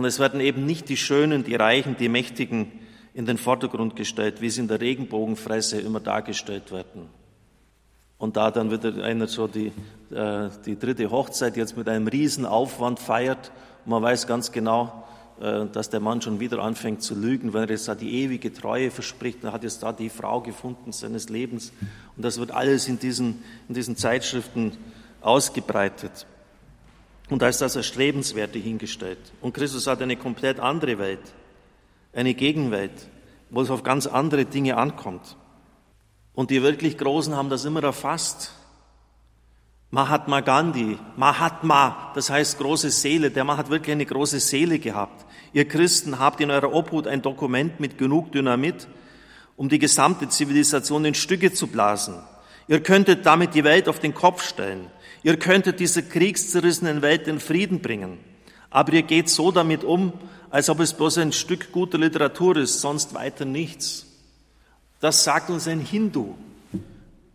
Und 0.00 0.06
es 0.06 0.18
werden 0.18 0.40
eben 0.40 0.64
nicht 0.64 0.88
die 0.88 0.96
Schönen, 0.96 1.44
die 1.44 1.56
Reichen, 1.56 1.94
die 1.94 2.08
Mächtigen 2.08 2.72
in 3.12 3.26
den 3.26 3.36
Vordergrund 3.36 3.96
gestellt, 3.96 4.40
wie 4.40 4.48
sie 4.48 4.62
in 4.62 4.66
der 4.66 4.80
Regenbogenfresse 4.80 5.78
immer 5.78 6.00
dargestellt 6.00 6.72
werden. 6.72 7.10
Und 8.16 8.38
da 8.38 8.50
dann 8.50 8.70
wieder 8.70 9.04
einer 9.04 9.28
so 9.28 9.46
die, 9.46 9.72
äh, 10.10 10.48
die 10.64 10.78
dritte 10.78 11.10
Hochzeit 11.10 11.58
jetzt 11.58 11.76
mit 11.76 11.86
einem 11.86 12.06
riesen 12.06 12.46
Aufwand 12.46 12.98
feiert 12.98 13.52
und 13.84 13.90
man 13.90 14.02
weiß 14.02 14.26
ganz 14.26 14.52
genau, 14.52 15.04
äh, 15.38 15.66
dass 15.66 15.90
der 15.90 16.00
Mann 16.00 16.22
schon 16.22 16.40
wieder 16.40 16.60
anfängt 16.60 17.02
zu 17.02 17.14
lügen, 17.14 17.52
wenn 17.52 17.64
er 17.64 17.68
jetzt 17.68 17.86
da 17.86 17.94
die 17.94 18.22
ewige 18.22 18.54
Treue 18.54 18.90
verspricht, 18.90 19.44
dann 19.44 19.52
hat 19.52 19.64
jetzt 19.64 19.82
da 19.82 19.92
die 19.92 20.08
Frau 20.08 20.40
gefunden 20.40 20.92
seines 20.92 21.28
Lebens. 21.28 21.74
Und 22.16 22.24
das 22.24 22.40
wird 22.40 22.52
alles 22.52 22.88
in 22.88 22.98
diesen, 22.98 23.42
in 23.68 23.74
diesen 23.74 23.98
Zeitschriften 23.98 24.78
ausgebreitet. 25.20 26.24
Und 27.30 27.42
ist 27.42 27.60
das 27.60 27.76
Erstrebenswerte 27.76 28.58
hingestellt. 28.58 29.18
Und 29.40 29.54
Christus 29.54 29.86
hat 29.86 30.02
eine 30.02 30.16
komplett 30.16 30.60
andere 30.60 30.98
Welt, 30.98 31.20
eine 32.12 32.34
Gegenwelt, 32.34 33.08
wo 33.50 33.62
es 33.62 33.70
auf 33.70 33.82
ganz 33.82 34.06
andere 34.06 34.44
Dinge 34.44 34.76
ankommt. 34.76 35.36
Und 36.34 36.50
die 36.50 36.62
wirklich 36.62 36.98
Großen 36.98 37.34
haben 37.34 37.48
das 37.48 37.64
immer 37.64 37.82
erfasst. 37.82 38.52
Mahatma 39.92 40.40
Gandhi, 40.40 40.98
Mahatma, 41.16 42.12
das 42.14 42.30
heißt 42.30 42.58
große 42.58 42.90
Seele, 42.90 43.30
der 43.30 43.42
Mann 43.42 43.56
hat 43.56 43.70
wirklich 43.70 43.92
eine 43.92 44.06
große 44.06 44.38
Seele 44.38 44.78
gehabt. 44.78 45.26
Ihr 45.52 45.66
Christen 45.66 46.20
habt 46.20 46.40
in 46.40 46.50
eurer 46.50 46.72
Obhut 46.72 47.08
ein 47.08 47.22
Dokument 47.22 47.80
mit 47.80 47.98
genug 47.98 48.30
Dynamit, 48.30 48.86
um 49.56 49.68
die 49.68 49.80
gesamte 49.80 50.28
Zivilisation 50.28 51.04
in 51.04 51.14
Stücke 51.14 51.52
zu 51.52 51.66
blasen. 51.66 52.14
Ihr 52.68 52.82
könntet 52.82 53.26
damit 53.26 53.54
die 53.54 53.64
Welt 53.64 53.88
auf 53.88 53.98
den 53.98 54.14
Kopf 54.14 54.46
stellen. 54.48 54.86
Ihr 55.22 55.38
könntet 55.38 55.80
dieser 55.80 56.02
kriegszerrissenen 56.02 57.02
Welt 57.02 57.26
den 57.26 57.40
Frieden 57.40 57.80
bringen. 57.80 58.18
Aber 58.70 58.92
ihr 58.92 59.02
geht 59.02 59.28
so 59.28 59.50
damit 59.50 59.84
um, 59.84 60.12
als 60.50 60.70
ob 60.70 60.80
es 60.80 60.94
bloß 60.94 61.18
ein 61.18 61.32
Stück 61.32 61.72
guter 61.72 61.98
Literatur 61.98 62.56
ist, 62.56 62.80
sonst 62.80 63.14
weiter 63.14 63.44
nichts. 63.44 64.06
Das 65.00 65.24
sagt 65.24 65.50
uns 65.50 65.66
ein 65.68 65.80
Hindu. 65.80 66.34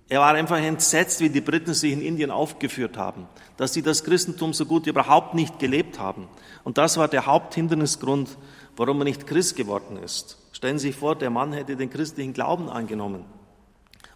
Er 0.07 0.19
war 0.19 0.33
einfach 0.35 0.57
entsetzt, 0.57 1.19
wie 1.19 1.29
die 1.29 1.41
Briten 1.41 1.73
sich 1.73 1.91
in 1.91 2.01
Indien 2.01 2.29
aufgeführt 2.29 2.95
haben, 2.95 3.27
dass 3.57 3.73
sie 3.73 3.81
das 3.81 4.03
Christentum 4.03 4.53
so 4.53 4.65
gut 4.65 4.85
überhaupt 4.85 5.33
nicht 5.33 5.57
gelebt 5.57 5.99
haben. 5.99 6.27
Und 6.63 6.77
das 6.77 6.97
war 6.97 7.07
der 7.07 7.25
Haupthindernisgrund, 7.25 8.37
warum 8.75 9.01
er 9.01 9.05
nicht 9.05 9.25
Christ 9.25 9.55
geworden 9.55 9.97
ist. 9.97 10.37
Stellen 10.51 10.77
Sie 10.77 10.89
sich 10.89 10.95
vor, 10.95 11.15
der 11.15 11.31
Mann 11.31 11.53
hätte 11.53 11.75
den 11.75 11.89
christlichen 11.89 12.33
Glauben 12.33 12.69
angenommen. 12.69 13.25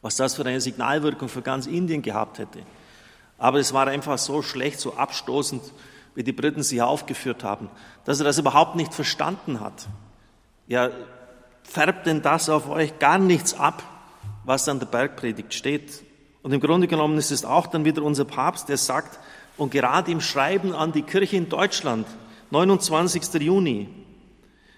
Was 0.02 0.16
das 0.16 0.36
für 0.36 0.46
eine 0.46 0.62
Signalwirkung 0.62 1.28
für 1.28 1.42
ganz 1.42 1.66
Indien 1.66 2.02
gehabt 2.02 2.38
hätte. 2.38 2.60
Aber 3.40 3.60
es 3.60 3.74
war 3.74 3.88
einfach 3.88 4.18
so 4.18 4.42
schlecht, 4.42 4.80
so 4.80 4.96
abstoßend, 4.96 5.64
wie 6.14 6.24
die 6.24 6.34
Briten 6.34 6.62
sich 6.62 6.82
aufgeführt 6.82 7.44
haben, 7.44 7.70
dass 8.04 8.20
er 8.20 8.26
das 8.26 8.38
überhaupt 8.38 8.76
nicht 8.76 8.94
verstanden 8.94 9.62
hat. 9.62 9.88
Ja, 10.68 10.90
färbt 11.64 12.06
denn 12.06 12.22
das 12.22 12.50
auf 12.50 12.70
euch 12.70 13.00
gar 13.00 13.18
nichts 13.18 13.54
ab, 13.54 13.84
was 14.44 14.68
an 14.68 14.80
der 14.80 14.88
Bergpredigt 14.88 15.54
steht? 15.54 16.04
Und 16.42 16.52
im 16.52 16.60
Grunde 16.60 16.88
genommen 16.88 17.18
ist 17.18 17.32
es 17.32 17.46
auch 17.46 17.68
dann 17.68 17.86
wieder 17.86 18.04
unser 18.04 18.26
Papst, 18.26 18.70
der 18.70 18.78
sagt, 18.78 19.20
und 19.58 19.72
gerade 19.72 20.12
im 20.12 20.22
Schreiben 20.22 20.74
an 20.74 20.92
die 20.92 21.02
Kirche 21.02 21.38
in 21.38 21.50
Deutschland, 21.50 22.08
29. 22.52 23.42
Juni, 23.42 23.90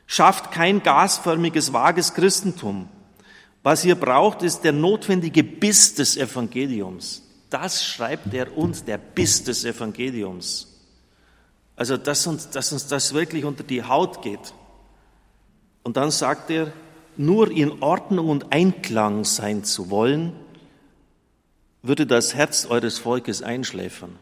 schafft 0.08 0.51
kein 0.51 0.84
gasförmiges, 0.84 1.72
vages 1.72 2.13
Christentum. 2.13 2.89
Was 3.63 3.86
ihr 3.86 3.96
braucht, 3.96 4.41
ist 4.41 4.63
der 4.63 4.74
notwendige 4.74 5.44
Biss 5.44 5.94
des 5.94 6.18
Evangeliums. 6.18 7.24
Das 7.51 7.84
schreibt 7.84 8.34
er 8.34 8.58
uns, 8.58 8.86
der 8.86 8.98
Biss 8.98 9.43
des 9.43 9.65
Evangeliums. 9.65 10.67
Also, 11.75 11.98
dass 11.98 12.25
uns, 12.25 12.50
dass 12.50 12.72
uns 12.72 12.88
das 12.88 13.13
wirklich 13.13 13.43
unter 13.43 13.63
die 13.63 13.84
Haut 13.84 14.22
geht. 14.22 14.53
Und 15.84 15.98
dann 15.98 16.12
sagt 16.12 16.50
er, 16.50 16.72
nur 17.17 17.51
in 17.51 17.84
Ordnung 17.84 18.29
und 18.29 18.53
Einklang 18.53 19.25
sein 19.25 19.65
zu 19.65 19.89
wollen, 19.89 20.34
würde 21.81 22.08
das 22.08 22.36
Herz 22.36 22.65
eures 22.65 23.00
Volkes 23.00 23.41
einschläfern. 23.41 24.17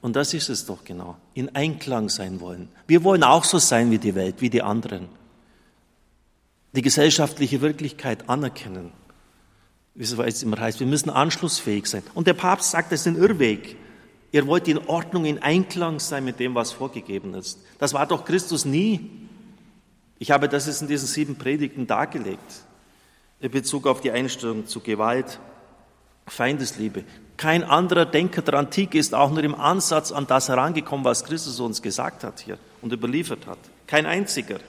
Und 0.00 0.14
das 0.14 0.34
ist 0.34 0.48
es 0.48 0.66
doch 0.66 0.84
genau, 0.84 1.16
in 1.34 1.54
Einklang 1.56 2.08
sein 2.08 2.40
wollen. 2.40 2.68
Wir 2.86 3.02
wollen 3.02 3.24
auch 3.24 3.44
so 3.44 3.58
sein 3.58 3.90
wie 3.90 3.98
die 3.98 4.14
Welt, 4.14 4.36
wie 4.40 4.50
die 4.50 4.62
anderen. 4.62 5.08
Die 6.74 6.82
gesellschaftliche 6.82 7.60
Wirklichkeit 7.60 8.28
anerkennen. 8.28 8.92
Wie 9.98 10.04
es 10.04 10.42
immer 10.44 10.60
heißt, 10.60 10.78
wir 10.78 10.86
müssen 10.86 11.10
anschlussfähig 11.10 11.86
sein. 11.86 12.04
Und 12.14 12.28
der 12.28 12.34
Papst 12.34 12.70
sagt, 12.70 12.92
das 12.92 13.00
ist 13.00 13.08
ein 13.08 13.16
Irrweg. 13.16 13.74
Ihr 14.30 14.46
wollt 14.46 14.68
in 14.68 14.78
Ordnung, 14.78 15.24
in 15.24 15.42
Einklang 15.42 15.98
sein 15.98 16.24
mit 16.24 16.38
dem, 16.38 16.54
was 16.54 16.70
vorgegeben 16.70 17.34
ist. 17.34 17.58
Das 17.80 17.94
war 17.94 18.06
doch 18.06 18.24
Christus 18.24 18.64
nie. 18.64 19.10
Ich 20.20 20.30
habe 20.30 20.48
das 20.48 20.68
jetzt 20.68 20.82
in 20.82 20.86
diesen 20.86 21.08
sieben 21.08 21.34
Predigten 21.34 21.88
dargelegt, 21.88 22.62
in 23.40 23.50
Bezug 23.50 23.88
auf 23.88 24.00
die 24.00 24.12
Einstellung 24.12 24.68
zu 24.68 24.78
Gewalt, 24.78 25.40
Feindesliebe. 26.28 27.02
Kein 27.36 27.64
anderer 27.64 28.06
Denker 28.06 28.42
der 28.42 28.54
Antike 28.54 28.98
ist 28.98 29.16
auch 29.16 29.32
nur 29.32 29.42
im 29.42 29.56
Ansatz 29.56 30.12
an 30.12 30.28
das 30.28 30.48
herangekommen, 30.48 31.04
was 31.04 31.24
Christus 31.24 31.58
uns 31.58 31.82
gesagt 31.82 32.22
hat 32.22 32.38
hier 32.38 32.58
und 32.82 32.92
überliefert 32.92 33.48
hat. 33.48 33.58
Kein 33.88 34.06
einziger. 34.06 34.60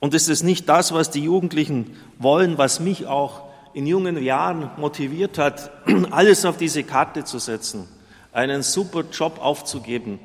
Und 0.00 0.14
es 0.14 0.28
ist 0.28 0.42
nicht 0.42 0.70
das, 0.70 0.94
was 0.94 1.10
die 1.10 1.24
Jugendlichen 1.24 1.98
wollen, 2.18 2.56
was 2.56 2.80
mich 2.80 3.06
auch 3.06 3.52
in 3.74 3.86
jungen 3.86 4.22
Jahren 4.22 4.70
motiviert 4.76 5.38
hat, 5.38 5.70
alles 6.10 6.44
auf 6.44 6.56
diese 6.56 6.84
Karte 6.84 7.24
zu 7.24 7.38
setzen, 7.38 7.88
einen 8.32 8.62
super 8.62 9.04
Job 9.12 9.38
aufzugeben, 9.40 10.18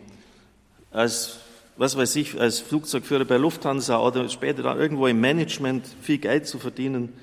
als 0.92 1.40
was 1.78 1.96
weiß 1.96 2.18
ich, 2.18 2.40
als 2.40 2.60
Flugzeugführer 2.60 3.24
bei 3.24 3.38
Lufthansa 3.38 4.00
oder 4.00 4.28
später 4.28 4.64
dann 4.64 4.78
irgendwo 4.78 5.08
im 5.08 5.22
Management 5.22 5.86
viel 6.02 6.18
Geld 6.18 6.46
zu 6.46 6.60
verdienen, 6.60 7.14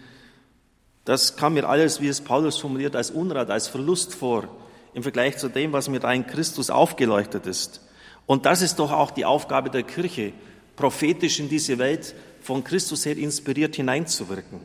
das 1.05 1.37
kam 1.37 1.55
mir 1.55 1.69
alles, 1.69 2.01
wie 2.01 2.09
es 2.09 2.21
Paulus 2.21 2.59
formuliert, 2.59 2.97
als 2.97 3.11
Unrat, 3.11 3.51
als 3.51 3.69
Verlust 3.69 4.15
vor 4.15 4.49
im 4.93 5.03
Vergleich 5.03 5.37
zu 5.37 5.49
dem, 5.49 5.73
was 5.73 5.89
mir 5.89 6.01
da 6.01 6.13
in 6.13 6.27
Christus 6.27 6.71
aufgeleuchtet 6.71 7.47
ist. 7.47 7.81
Und 8.25 8.45
das 8.45 8.63
ist 8.63 8.79
doch 8.79 8.91
auch 8.91 9.13
die 9.13 9.25
Aufgabe 9.25 9.71
der 9.71 9.85
Kirche, 9.85 10.33
prophetisch 10.75 11.39
in 11.39 11.49
diese 11.49 11.79
Welt 11.79 12.15
von 12.41 12.65
Christus 12.65 13.05
her 13.05 13.17
inspiriert 13.17 13.77
hineinzuwirken. 13.77 14.61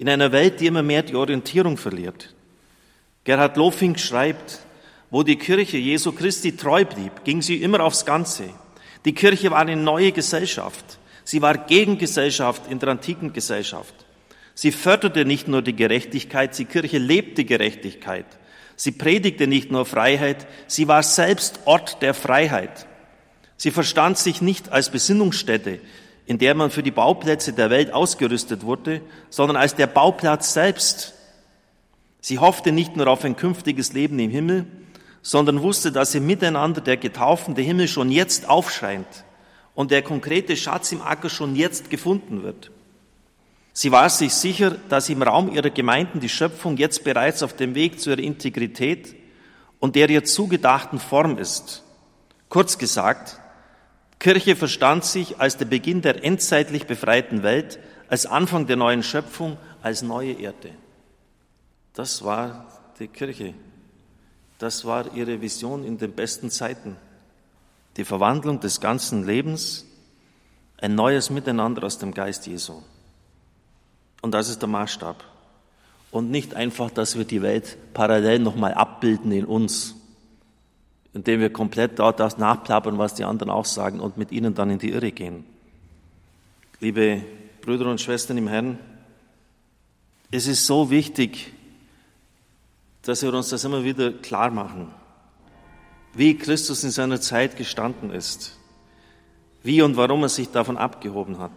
In 0.00 0.08
einer 0.08 0.32
Welt, 0.32 0.60
die 0.60 0.66
immer 0.66 0.82
mehr 0.82 1.02
die 1.02 1.14
Orientierung 1.14 1.76
verliert. 1.76 2.34
Gerhard 3.24 3.58
Lofing 3.58 3.98
schreibt, 3.98 4.60
wo 5.10 5.22
die 5.22 5.36
Kirche 5.36 5.76
Jesu 5.76 6.12
Christi 6.12 6.56
treu 6.56 6.86
blieb, 6.86 7.22
ging 7.22 7.42
sie 7.42 7.56
immer 7.62 7.80
aufs 7.80 8.06
Ganze. 8.06 8.44
Die 9.04 9.12
Kirche 9.12 9.50
war 9.50 9.58
eine 9.58 9.76
neue 9.76 10.12
Gesellschaft. 10.12 10.98
Sie 11.22 11.42
war 11.42 11.58
Gegengesellschaft 11.58 12.62
in 12.70 12.78
der 12.78 12.88
antiken 12.88 13.34
Gesellschaft. 13.34 13.92
Sie 14.54 14.72
förderte 14.72 15.26
nicht 15.26 15.48
nur 15.48 15.60
die 15.60 15.76
Gerechtigkeit, 15.76 16.58
die 16.58 16.64
Kirche 16.64 16.96
lebte 16.96 17.44
Gerechtigkeit. 17.44 18.24
Sie 18.76 18.92
predigte 18.92 19.46
nicht 19.46 19.70
nur 19.70 19.84
Freiheit, 19.84 20.46
sie 20.66 20.88
war 20.88 21.02
selbst 21.02 21.60
Ort 21.66 22.00
der 22.00 22.14
Freiheit. 22.14 22.86
Sie 23.58 23.70
verstand 23.70 24.16
sich 24.16 24.40
nicht 24.40 24.72
als 24.72 24.88
Besinnungsstätte, 24.88 25.78
in 26.26 26.38
der 26.38 26.54
man 26.54 26.70
für 26.70 26.82
die 26.82 26.90
Bauplätze 26.90 27.52
der 27.52 27.70
Welt 27.70 27.92
ausgerüstet 27.92 28.64
wurde, 28.64 29.00
sondern 29.30 29.56
als 29.56 29.74
der 29.74 29.86
Bauplatz 29.86 30.52
selbst. 30.52 31.14
Sie 32.20 32.38
hoffte 32.38 32.72
nicht 32.72 32.96
nur 32.96 33.08
auf 33.08 33.24
ein 33.24 33.36
künftiges 33.36 33.92
Leben 33.92 34.18
im 34.18 34.30
Himmel, 34.30 34.66
sondern 35.22 35.62
wusste, 35.62 35.92
dass 35.92 36.14
im 36.14 36.26
Miteinander 36.26 36.80
der 36.80 36.96
Getauften 36.96 37.54
der 37.54 37.64
Himmel 37.64 37.88
schon 37.88 38.10
jetzt 38.10 38.48
aufscheint 38.48 39.24
und 39.74 39.90
der 39.90 40.02
konkrete 40.02 40.56
Schatz 40.56 40.92
im 40.92 41.02
Acker 41.02 41.30
schon 41.30 41.56
jetzt 41.56 41.90
gefunden 41.90 42.42
wird. 42.42 42.70
Sie 43.72 43.92
war 43.92 44.10
sich 44.10 44.34
sicher, 44.34 44.72
dass 44.88 45.08
im 45.08 45.22
Raum 45.22 45.52
ihrer 45.52 45.70
Gemeinden 45.70 46.20
die 46.20 46.28
Schöpfung 46.28 46.76
jetzt 46.76 47.04
bereits 47.04 47.42
auf 47.42 47.54
dem 47.54 47.74
Weg 47.74 48.00
zu 48.00 48.10
ihrer 48.10 48.20
Integrität 48.20 49.14
und 49.78 49.96
der 49.96 50.10
ihr 50.10 50.24
zugedachten 50.24 50.98
Form 50.98 51.38
ist. 51.38 51.82
Kurz 52.48 52.78
gesagt, 52.78 53.39
Kirche 54.20 54.54
verstand 54.54 55.04
sich 55.04 55.40
als 55.40 55.56
der 55.56 55.64
Beginn 55.64 56.02
der 56.02 56.22
endzeitlich 56.22 56.86
befreiten 56.86 57.42
Welt, 57.42 57.80
als 58.08 58.26
Anfang 58.26 58.66
der 58.66 58.76
neuen 58.76 59.02
Schöpfung, 59.02 59.56
als 59.82 60.02
neue 60.02 60.34
Erde. 60.34 60.70
Das 61.94 62.22
war 62.22 62.66
die 62.98 63.08
Kirche. 63.08 63.54
Das 64.58 64.84
war 64.84 65.14
ihre 65.14 65.40
Vision 65.40 65.84
in 65.84 65.96
den 65.96 66.12
besten 66.12 66.50
Zeiten. 66.50 66.96
Die 67.96 68.04
Verwandlung 68.04 68.60
des 68.60 68.80
ganzen 68.80 69.24
Lebens, 69.24 69.86
ein 70.76 70.94
neues 70.94 71.30
Miteinander 71.30 71.82
aus 71.84 71.98
dem 71.98 72.12
Geist 72.12 72.46
Jesu. 72.46 72.82
Und 74.20 74.32
das 74.32 74.50
ist 74.50 74.60
der 74.60 74.68
Maßstab. 74.68 75.24
Und 76.10 76.30
nicht 76.30 76.54
einfach, 76.54 76.90
dass 76.90 77.16
wir 77.16 77.24
die 77.24 77.40
Welt 77.40 77.78
parallel 77.94 78.40
nochmal 78.40 78.74
abbilden 78.74 79.32
in 79.32 79.46
uns, 79.46 79.94
indem 81.12 81.40
wir 81.40 81.52
komplett 81.52 81.98
dort 81.98 82.20
das 82.20 82.38
nachplappern, 82.38 82.98
was 82.98 83.14
die 83.14 83.24
anderen 83.24 83.50
auch 83.50 83.64
sagen 83.64 84.00
und 84.00 84.16
mit 84.16 84.32
ihnen 84.32 84.54
dann 84.54 84.70
in 84.70 84.78
die 84.78 84.90
Irre 84.90 85.12
gehen. 85.12 85.44
Liebe 86.80 87.22
Brüder 87.62 87.90
und 87.90 88.00
Schwestern 88.00 88.38
im 88.38 88.48
Herrn, 88.48 88.78
es 90.30 90.46
ist 90.46 90.66
so 90.66 90.90
wichtig, 90.90 91.52
dass 93.02 93.22
wir 93.22 93.34
uns 93.34 93.48
das 93.48 93.64
immer 93.64 93.82
wieder 93.82 94.12
klar 94.12 94.50
machen, 94.50 94.92
wie 96.14 96.36
Christus 96.36 96.84
in 96.84 96.90
seiner 96.90 97.20
Zeit 97.20 97.56
gestanden 97.56 98.10
ist, 98.10 98.56
wie 99.62 99.82
und 99.82 99.96
warum 99.96 100.22
er 100.22 100.28
sich 100.28 100.50
davon 100.50 100.76
abgehoben 100.76 101.38
hat, 101.38 101.52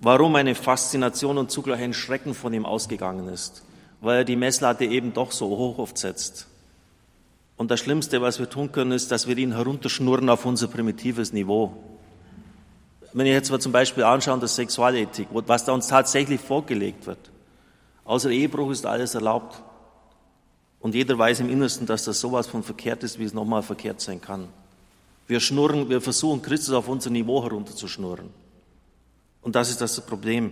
warum 0.00 0.36
eine 0.36 0.54
Faszination 0.54 1.38
und 1.38 1.50
zugleich 1.50 1.80
ein 1.80 1.94
Schrecken 1.94 2.34
von 2.34 2.52
ihm 2.52 2.64
ausgegangen 2.64 3.28
ist, 3.28 3.64
weil 4.00 4.18
er 4.18 4.24
die 4.24 4.36
Messlatte 4.36 4.84
eben 4.84 5.12
doch 5.12 5.32
so 5.32 5.48
hoch 5.48 5.78
oft 5.78 5.98
setzt. 5.98 6.48
Und 7.62 7.70
das 7.70 7.78
Schlimmste, 7.78 8.20
was 8.20 8.40
wir 8.40 8.50
tun 8.50 8.72
können, 8.72 8.90
ist, 8.90 9.12
dass 9.12 9.28
wir 9.28 9.38
ihn 9.38 9.52
herunterschnurren 9.52 10.28
auf 10.28 10.44
unser 10.44 10.66
primitives 10.66 11.32
Niveau. 11.32 11.72
Wenn 13.12 13.24
ich 13.26 13.32
jetzt 13.32 13.52
mal 13.52 13.60
zum 13.60 13.70
Beispiel 13.70 14.02
anschauen, 14.02 14.40
das 14.40 14.56
Sexualethik, 14.56 15.28
was 15.30 15.64
da 15.64 15.70
uns 15.70 15.86
tatsächlich 15.86 16.40
vorgelegt 16.40 17.06
wird. 17.06 17.30
Außer 18.04 18.30
Ehebruch 18.30 18.72
ist 18.72 18.84
alles 18.84 19.14
erlaubt. 19.14 19.62
Und 20.80 20.96
jeder 20.96 21.16
weiß 21.16 21.38
im 21.38 21.50
Innersten, 21.50 21.86
dass 21.86 22.02
das 22.02 22.18
sowas 22.18 22.48
von 22.48 22.64
verkehrt 22.64 23.04
ist, 23.04 23.20
wie 23.20 23.24
es 23.24 23.32
nochmal 23.32 23.62
verkehrt 23.62 24.00
sein 24.00 24.20
kann. 24.20 24.48
Wir 25.28 25.38
schnurren, 25.38 25.88
wir 25.88 26.00
versuchen, 26.00 26.42
Christus 26.42 26.74
auf 26.74 26.88
unser 26.88 27.10
Niveau 27.10 27.44
herunterzuschnurren. 27.44 28.30
Und 29.40 29.54
das 29.54 29.70
ist 29.70 29.80
das 29.80 30.00
Problem. 30.00 30.50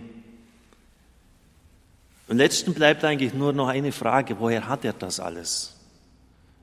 Und 2.29 2.37
letzten 2.37 2.73
bleibt 2.73 3.03
eigentlich 3.03 3.33
nur 3.33 3.51
noch 3.51 3.67
eine 3.67 3.91
Frage, 3.91 4.39
woher 4.39 4.69
hat 4.69 4.85
er 4.85 4.93
das 4.93 5.19
alles? 5.19 5.75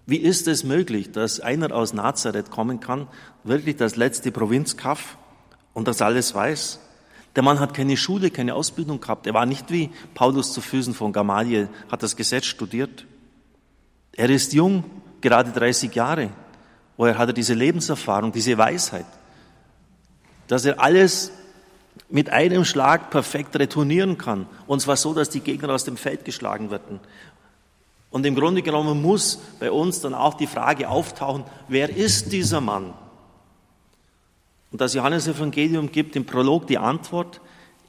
Wie 0.08 0.16
ist 0.16 0.48
es 0.48 0.64
möglich, 0.64 1.12
dass 1.12 1.38
einer 1.38 1.70
aus 1.70 1.92
Nazareth 1.92 2.50
kommen 2.50 2.80
kann, 2.80 3.08
wirklich 3.44 3.76
das 3.76 3.94
letzte 3.94 4.32
Provinzkaff 4.32 5.18
und 5.74 5.86
das 5.86 6.00
alles 6.00 6.34
weiß? 6.34 6.80
Der 7.36 7.42
Mann 7.42 7.60
hat 7.60 7.74
keine 7.74 7.94
Schule, 7.98 8.30
keine 8.30 8.54
Ausbildung 8.54 9.02
gehabt. 9.02 9.26
Er 9.26 9.34
war 9.34 9.44
nicht 9.44 9.70
wie 9.70 9.90
Paulus 10.14 10.54
zu 10.54 10.62
Füßen 10.62 10.94
von 10.94 11.12
Gamaliel, 11.12 11.68
hat 11.90 12.02
das 12.02 12.16
Gesetz 12.16 12.46
studiert. 12.46 13.04
Er 14.12 14.30
ist 14.30 14.54
jung, 14.54 14.82
gerade 15.20 15.50
30 15.50 15.94
Jahre. 15.94 16.30
Woher 16.96 17.18
hat 17.18 17.28
er 17.28 17.34
diese 17.34 17.52
Lebenserfahrung, 17.52 18.32
diese 18.32 18.56
Weisheit? 18.56 19.04
Dass 20.46 20.64
er 20.64 20.80
alles 20.80 21.32
mit 22.08 22.30
einem 22.30 22.64
Schlag 22.64 23.10
perfekt 23.10 23.56
retournieren 23.56 24.16
kann. 24.16 24.46
Und 24.66 24.80
zwar 24.80 24.96
so, 24.96 25.12
dass 25.12 25.28
die 25.28 25.40
Gegner 25.40 25.74
aus 25.74 25.84
dem 25.84 25.98
Feld 25.98 26.24
geschlagen 26.24 26.70
werden. 26.70 27.00
Und 28.10 28.24
im 28.24 28.34
Grunde 28.34 28.62
genommen 28.62 29.02
muss 29.02 29.38
bei 29.60 29.70
uns 29.70 30.00
dann 30.00 30.14
auch 30.14 30.34
die 30.34 30.46
Frage 30.46 30.88
auftauchen, 30.88 31.44
wer 31.68 31.94
ist 31.94 32.32
dieser 32.32 32.60
Mann? 32.60 32.94
Und 34.70 34.80
das 34.80 34.94
Johannesevangelium 34.94 35.92
gibt 35.92 36.16
im 36.16 36.26
Prolog 36.26 36.66
die 36.66 36.78
Antwort, 36.78 37.40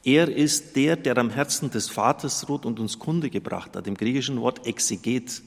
er 0.04 0.30
ist 0.30 0.76
der, 0.76 0.96
der 0.96 1.18
am 1.18 1.30
Herzen 1.30 1.70
des 1.72 1.90
Vaters 1.90 2.48
ruht 2.48 2.66
und 2.66 2.80
uns 2.80 3.00
Kunde 3.00 3.30
gebracht 3.30 3.76
hat, 3.76 3.86
im 3.88 3.96
griechischen 3.96 4.40
Wort 4.42 4.66
Exeget. 4.66 5.42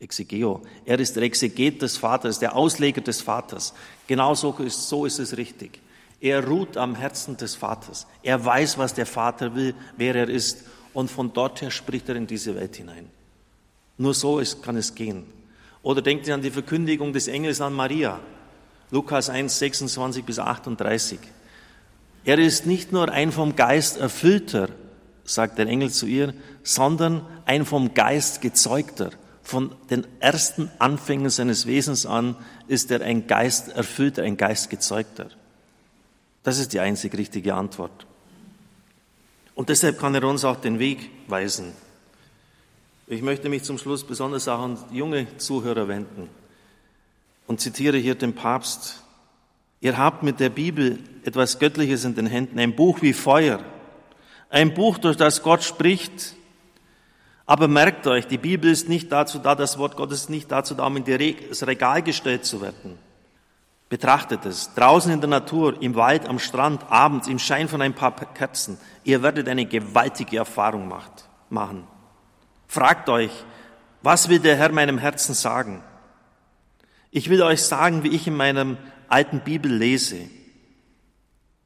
Exegeo. 0.00 0.62
Er 0.84 1.00
ist 1.00 1.16
der 1.16 1.24
Exeget 1.24 1.82
des 1.82 1.96
Vaters, 1.96 2.38
der 2.38 2.54
Ausleger 2.54 3.00
des 3.00 3.20
Vaters. 3.20 3.74
Genau 4.06 4.34
so 4.34 4.52
ist, 4.58 4.88
so 4.88 5.06
ist 5.06 5.18
es 5.18 5.36
richtig. 5.36 5.80
Er 6.20 6.46
ruht 6.46 6.76
am 6.76 6.94
Herzen 6.94 7.36
des 7.36 7.56
Vaters. 7.56 8.06
Er 8.22 8.44
weiß, 8.44 8.78
was 8.78 8.94
der 8.94 9.06
Vater 9.06 9.54
will, 9.54 9.74
wer 9.96 10.14
er 10.14 10.28
ist. 10.28 10.64
Und 10.92 11.10
von 11.10 11.32
dort 11.32 11.62
her 11.62 11.70
spricht 11.70 12.08
er 12.08 12.16
in 12.16 12.26
diese 12.26 12.54
Welt 12.54 12.76
hinein. 12.76 13.10
Nur 13.98 14.14
so 14.14 14.40
kann 14.62 14.76
es 14.76 14.94
gehen. 14.94 15.26
Oder 15.82 16.02
denkt 16.02 16.26
ihr 16.26 16.34
an 16.34 16.42
die 16.42 16.50
Verkündigung 16.50 17.12
des 17.12 17.28
Engels 17.28 17.60
an 17.60 17.74
Maria. 17.74 18.20
Lukas 18.90 19.28
1, 19.28 19.58
26 19.58 20.24
bis 20.24 20.38
38. 20.38 21.18
Er 22.24 22.38
ist 22.38 22.66
nicht 22.66 22.92
nur 22.92 23.10
ein 23.10 23.32
vom 23.32 23.56
Geist 23.56 23.98
erfüllter, 23.98 24.68
sagt 25.24 25.58
der 25.58 25.66
Engel 25.66 25.90
zu 25.90 26.06
ihr, 26.06 26.34
sondern 26.62 27.22
ein 27.44 27.64
vom 27.64 27.94
Geist 27.94 28.40
gezeugter. 28.40 29.10
Von 29.42 29.74
den 29.90 30.06
ersten 30.20 30.70
Anfängen 30.78 31.30
seines 31.30 31.66
Wesens 31.66 32.06
an 32.06 32.36
ist 32.66 32.90
er 32.90 33.00
ein 33.00 33.26
Geist 33.26 33.68
erfüllter, 33.68 34.22
ein 34.22 34.36
Geist 34.36 34.68
gezeugter. 34.68 35.28
Das 36.42 36.58
ist 36.58 36.72
die 36.72 36.80
einzig 36.80 37.16
richtige 37.16 37.54
Antwort. 37.54 38.06
Und 39.54 39.70
deshalb 39.70 39.98
kann 39.98 40.14
er 40.14 40.24
uns 40.24 40.44
auch 40.44 40.56
den 40.56 40.78
Weg 40.78 41.10
weisen. 41.28 41.72
Ich 43.10 43.22
möchte 43.22 43.48
mich 43.48 43.62
zum 43.62 43.78
Schluss 43.78 44.04
besonders 44.04 44.48
auch 44.48 44.60
an 44.60 44.76
junge 44.92 45.38
Zuhörer 45.38 45.88
wenden 45.88 46.28
und 47.46 47.58
zitiere 47.58 47.96
hier 47.96 48.14
den 48.14 48.34
Papst. 48.34 49.02
Ihr 49.80 49.96
habt 49.96 50.22
mit 50.22 50.40
der 50.40 50.50
Bibel 50.50 50.98
etwas 51.24 51.58
Göttliches 51.58 52.04
in 52.04 52.14
den 52.14 52.26
Händen, 52.26 52.58
ein 52.58 52.76
Buch 52.76 53.00
wie 53.00 53.14
Feuer, 53.14 53.60
ein 54.50 54.74
Buch, 54.74 54.98
durch 54.98 55.16
das 55.16 55.42
Gott 55.42 55.62
spricht, 55.62 56.34
aber 57.46 57.66
merkt 57.66 58.06
euch, 58.06 58.26
die 58.26 58.36
Bibel 58.36 58.70
ist 58.70 58.90
nicht 58.90 59.10
dazu 59.10 59.38
da, 59.38 59.54
das 59.54 59.78
Wort 59.78 59.96
Gottes 59.96 60.22
ist 60.22 60.30
nicht 60.30 60.52
dazu 60.52 60.74
da, 60.74 60.86
um 60.86 60.98
in 60.98 61.38
das 61.48 61.66
Regal 61.66 62.02
gestellt 62.02 62.44
zu 62.44 62.60
werden. 62.60 62.98
Betrachtet 63.88 64.44
es. 64.44 64.74
Draußen 64.74 65.10
in 65.10 65.22
der 65.22 65.30
Natur, 65.30 65.80
im 65.80 65.94
Wald, 65.94 66.28
am 66.28 66.38
Strand, 66.38 66.82
abends, 66.90 67.26
im 67.26 67.38
Schein 67.38 67.68
von 67.68 67.80
ein 67.80 67.94
paar 67.94 68.14
Kerzen. 68.34 68.76
Ihr 69.02 69.22
werdet 69.22 69.48
eine 69.48 69.64
gewaltige 69.64 70.36
Erfahrung 70.36 70.92
machen. 71.48 71.84
Fragt 72.68 73.08
euch, 73.08 73.30
was 74.02 74.28
will 74.28 74.38
der 74.38 74.56
Herr 74.56 74.70
meinem 74.70 74.98
Herzen 74.98 75.34
sagen? 75.34 75.82
Ich 77.10 77.30
will 77.30 77.42
euch 77.42 77.62
sagen, 77.62 78.04
wie 78.04 78.14
ich 78.14 78.26
in 78.26 78.36
meinem 78.36 78.76
alten 79.08 79.40
Bibel 79.40 79.72
lese. 79.72 80.18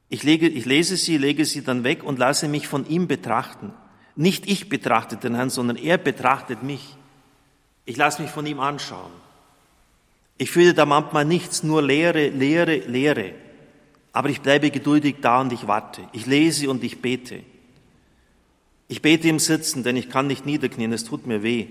Ich, 0.07 0.23
lege, 0.23 0.47
ich 0.47 0.65
lese 0.65 0.95
sie, 0.95 1.17
lege 1.17 1.45
sie 1.45 1.63
dann 1.63 1.83
weg 1.83 2.03
und 2.03 2.19
lasse 2.19 2.47
mich 2.47 2.67
von 2.67 2.87
ihm 2.87 3.07
betrachten. 3.07 3.73
Nicht 4.15 4.47
ich 4.47 4.69
betrachte 4.69 5.17
den 5.17 5.35
Herrn, 5.35 5.49
sondern 5.49 5.75
er 5.75 5.97
betrachtet 5.97 6.63
mich. 6.63 6.95
Ich 7.85 7.97
lasse 7.97 8.21
mich 8.21 8.31
von 8.31 8.45
ihm 8.45 8.61
anschauen. 8.61 9.11
Ich 10.37 10.51
fühle 10.51 10.73
da 10.73 10.85
manchmal 10.85 11.25
nichts, 11.25 11.63
nur 11.63 11.81
Leere, 11.81 12.29
Leere, 12.29 12.77
Leere. 12.77 13.33
Aber 14.13 14.29
ich 14.29 14.41
bleibe 14.41 14.71
geduldig 14.71 15.17
da 15.21 15.41
und 15.41 15.51
ich 15.51 15.67
warte. 15.67 16.01
Ich 16.13 16.25
lese 16.25 16.69
und 16.69 16.83
ich 16.83 17.01
bete. 17.01 17.43
Ich 18.87 19.01
bete 19.01 19.27
im 19.27 19.39
Sitzen, 19.39 19.83
denn 19.83 19.95
ich 19.95 20.09
kann 20.09 20.27
nicht 20.27 20.45
niederknien, 20.45 20.91
es 20.91 21.03
tut 21.03 21.25
mir 21.25 21.43
weh. 21.43 21.67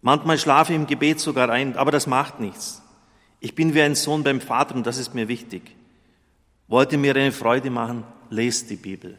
Manchmal 0.00 0.38
schlafe 0.38 0.72
ich 0.72 0.78
im 0.78 0.86
Gebet 0.86 1.20
sogar 1.20 1.48
ein, 1.48 1.76
aber 1.76 1.90
das 1.90 2.06
macht 2.06 2.40
nichts. 2.40 2.82
Ich 3.40 3.54
bin 3.54 3.74
wie 3.74 3.82
ein 3.82 3.94
Sohn 3.94 4.24
beim 4.24 4.40
Vater 4.40 4.74
und 4.74 4.86
das 4.86 4.98
ist 4.98 5.14
mir 5.14 5.28
wichtig. 5.28 5.62
Wollt 6.68 6.92
ihr 6.92 6.98
mir 6.98 7.14
eine 7.14 7.32
Freude 7.32 7.70
machen? 7.70 8.04
Lest 8.30 8.70
die 8.70 8.76
Bibel. 8.76 9.16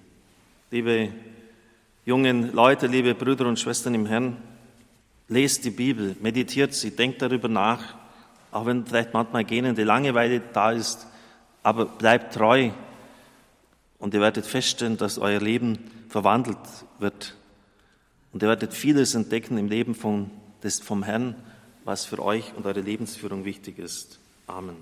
Liebe 0.71 1.09
Jungen 2.05 2.51
Leute, 2.53 2.87
liebe 2.87 3.15
Brüder 3.15 3.45
und 3.47 3.59
Schwestern 3.59 3.95
im 3.95 4.05
Herrn, 4.05 4.37
lest 5.29 5.63
die 5.63 5.71
Bibel, 5.71 6.17
meditiert 6.21 6.73
sie, 6.73 6.91
denkt 6.91 7.21
darüber 7.21 7.47
nach, 7.47 7.95
auch 8.51 8.65
wenn 8.65 8.85
vielleicht 8.85 9.13
manchmal 9.13 9.45
gähnende 9.45 9.85
Langeweile 9.85 10.41
da 10.51 10.71
ist, 10.71 11.07
aber 11.63 11.85
bleibt 11.85 12.33
treu 12.33 12.71
und 14.03 14.13
ihr 14.13 14.19
werdet 14.19 14.45
feststellen, 14.45 14.97
dass 14.97 15.17
euer 15.17 15.39
Leben 15.39 15.79
verwandelt 16.09 16.57
wird. 16.99 17.37
Und 18.33 18.43
ihr 18.43 18.49
werdet 18.49 18.73
vieles 18.73 19.15
entdecken 19.15 19.57
im 19.57 19.69
Leben 19.69 19.95
von, 19.95 20.29
des, 20.61 20.81
vom 20.81 21.03
Herrn, 21.03 21.35
was 21.85 22.03
für 22.03 22.21
euch 22.21 22.53
und 22.57 22.65
eure 22.65 22.81
Lebensführung 22.81 23.45
wichtig 23.45 23.79
ist. 23.79 24.19
Amen. 24.45 24.75